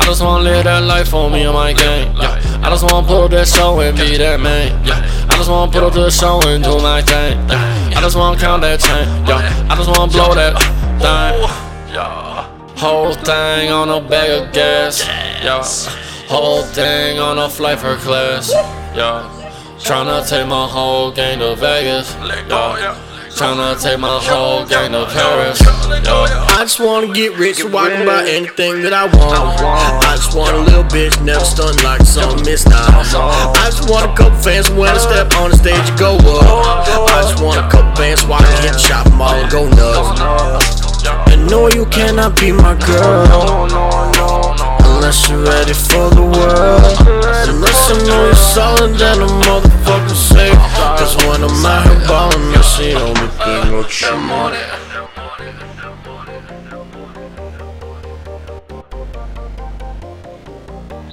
I 0.00 0.06
just 0.06 0.22
wanna 0.22 0.44
live 0.44 0.64
that 0.64 0.82
life 0.82 1.08
for 1.08 1.30
me 1.30 1.42
and 1.42 1.54
my 1.54 1.72
gang. 1.72 2.16
Yeah. 2.16 2.53
I 2.64 2.70
just 2.70 2.82
wanna 2.82 3.06
put 3.06 3.24
up 3.24 3.30
that 3.32 3.46
show 3.46 3.78
and 3.80 3.96
be 3.96 4.16
that 4.16 4.40
man. 4.40 4.72
Yeah. 4.86 5.26
I 5.28 5.36
just 5.36 5.50
wanna 5.50 5.70
put 5.70 5.82
up 5.82 5.92
the 5.92 6.10
show 6.10 6.40
and 6.48 6.64
do 6.64 6.78
my 6.80 7.02
thing. 7.02 7.38
Yeah. 7.48 7.92
I 7.94 8.00
just 8.00 8.16
wanna 8.16 8.40
count 8.40 8.62
that 8.62 8.80
chain. 8.80 9.06
Yeah. 9.26 9.68
I 9.68 9.76
just 9.76 9.88
wanna 9.90 10.10
blow 10.10 10.34
that 10.34 10.56
thing. 10.98 11.64
Whole 12.76 13.14
thing 13.14 13.70
on 13.70 13.88
a 13.90 14.00
bag 14.00 14.30
of 14.30 14.52
gas. 14.52 15.06
Yeah. 15.06 15.62
Whole 16.28 16.62
thing 16.62 17.18
on 17.18 17.38
a 17.38 17.48
flight 17.48 17.78
for 17.78 17.96
class. 17.96 18.50
Yeah. 18.94 19.28
Tryna 19.78 20.26
take 20.26 20.46
my 20.48 20.66
whole 20.66 21.12
gang 21.12 21.40
to 21.40 21.54
Vegas. 21.56 22.16
Yeah. 22.48 22.96
Tryna 23.34 23.82
take 23.82 23.98
my 23.98 24.20
whole 24.22 24.64
gang 24.64 24.92
to 24.92 25.06
Paris. 25.06 25.60
Yeah. 25.60 26.46
I 26.54 26.58
just 26.62 26.78
wanna 26.78 27.12
get 27.12 27.36
rich 27.36 27.58
and 27.60 27.72
walk 27.72 27.90
about 27.90 28.28
anything 28.28 28.82
that 28.82 28.92
I 28.92 29.06
want. 29.06 29.58
I 29.60 30.14
just 30.14 30.36
want 30.36 30.54
a 30.54 30.60
little 30.60 30.84
bitch, 30.84 31.20
never 31.20 31.44
stun 31.44 31.74
like 31.82 32.02
some 32.02 32.36
Miss. 32.44 32.64
I 32.66 33.02
just 33.66 33.90
want 33.90 34.06
a 34.06 34.14
couple 34.14 34.38
fans 34.38 34.70
when 34.70 34.88
I 34.88 34.98
step 34.98 35.34
on 35.34 35.50
the 35.50 35.56
stage 35.56 35.74
and 35.74 35.98
go 35.98 36.14
up. 36.14 36.86
I 37.10 37.22
just 37.22 37.42
want 37.42 37.58
a 37.58 37.68
couple 37.68 37.90
bands 37.98 38.24
while 38.24 38.40
I 38.40 38.62
hit 38.62 38.78
shop 38.78 39.04
them 39.04 39.20
all 39.20 39.34
and 39.34 39.50
go 39.50 39.68
nuts. 39.68 41.02
And 41.32 41.50
no, 41.50 41.66
you 41.68 41.86
cannot 41.86 42.38
be 42.38 42.52
my 42.52 42.78
girl 42.86 44.73
Unless 45.04 45.28
you're 45.28 45.44
ready 45.44 45.74
for 45.74 46.08
the 46.16 46.22
world. 46.22 46.96
Unless 47.46 47.90
I 47.90 47.94
know 48.08 48.24
you're 48.24 48.34
solid, 48.34 48.94
then 48.96 49.20
a 49.20 49.26
motherfucker 49.44 50.16
safe. 50.16 50.56
Cause 50.96 51.14
when 51.26 51.44
I'm 51.44 51.66
out 51.66 51.84
here 51.86 52.08
ballin', 52.08 52.52
that's 52.52 52.78
the 52.78 52.94
only 52.94 53.28
thing 53.36 53.68
that 53.68 54.00
you 54.00 54.16
want. 54.32 54.54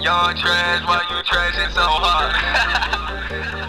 Young 0.02 0.36
trash, 0.38 0.82
why 0.88 1.04
you 1.10 1.20
trashing 1.26 1.72
so 1.74 1.84
hard? 1.84 3.58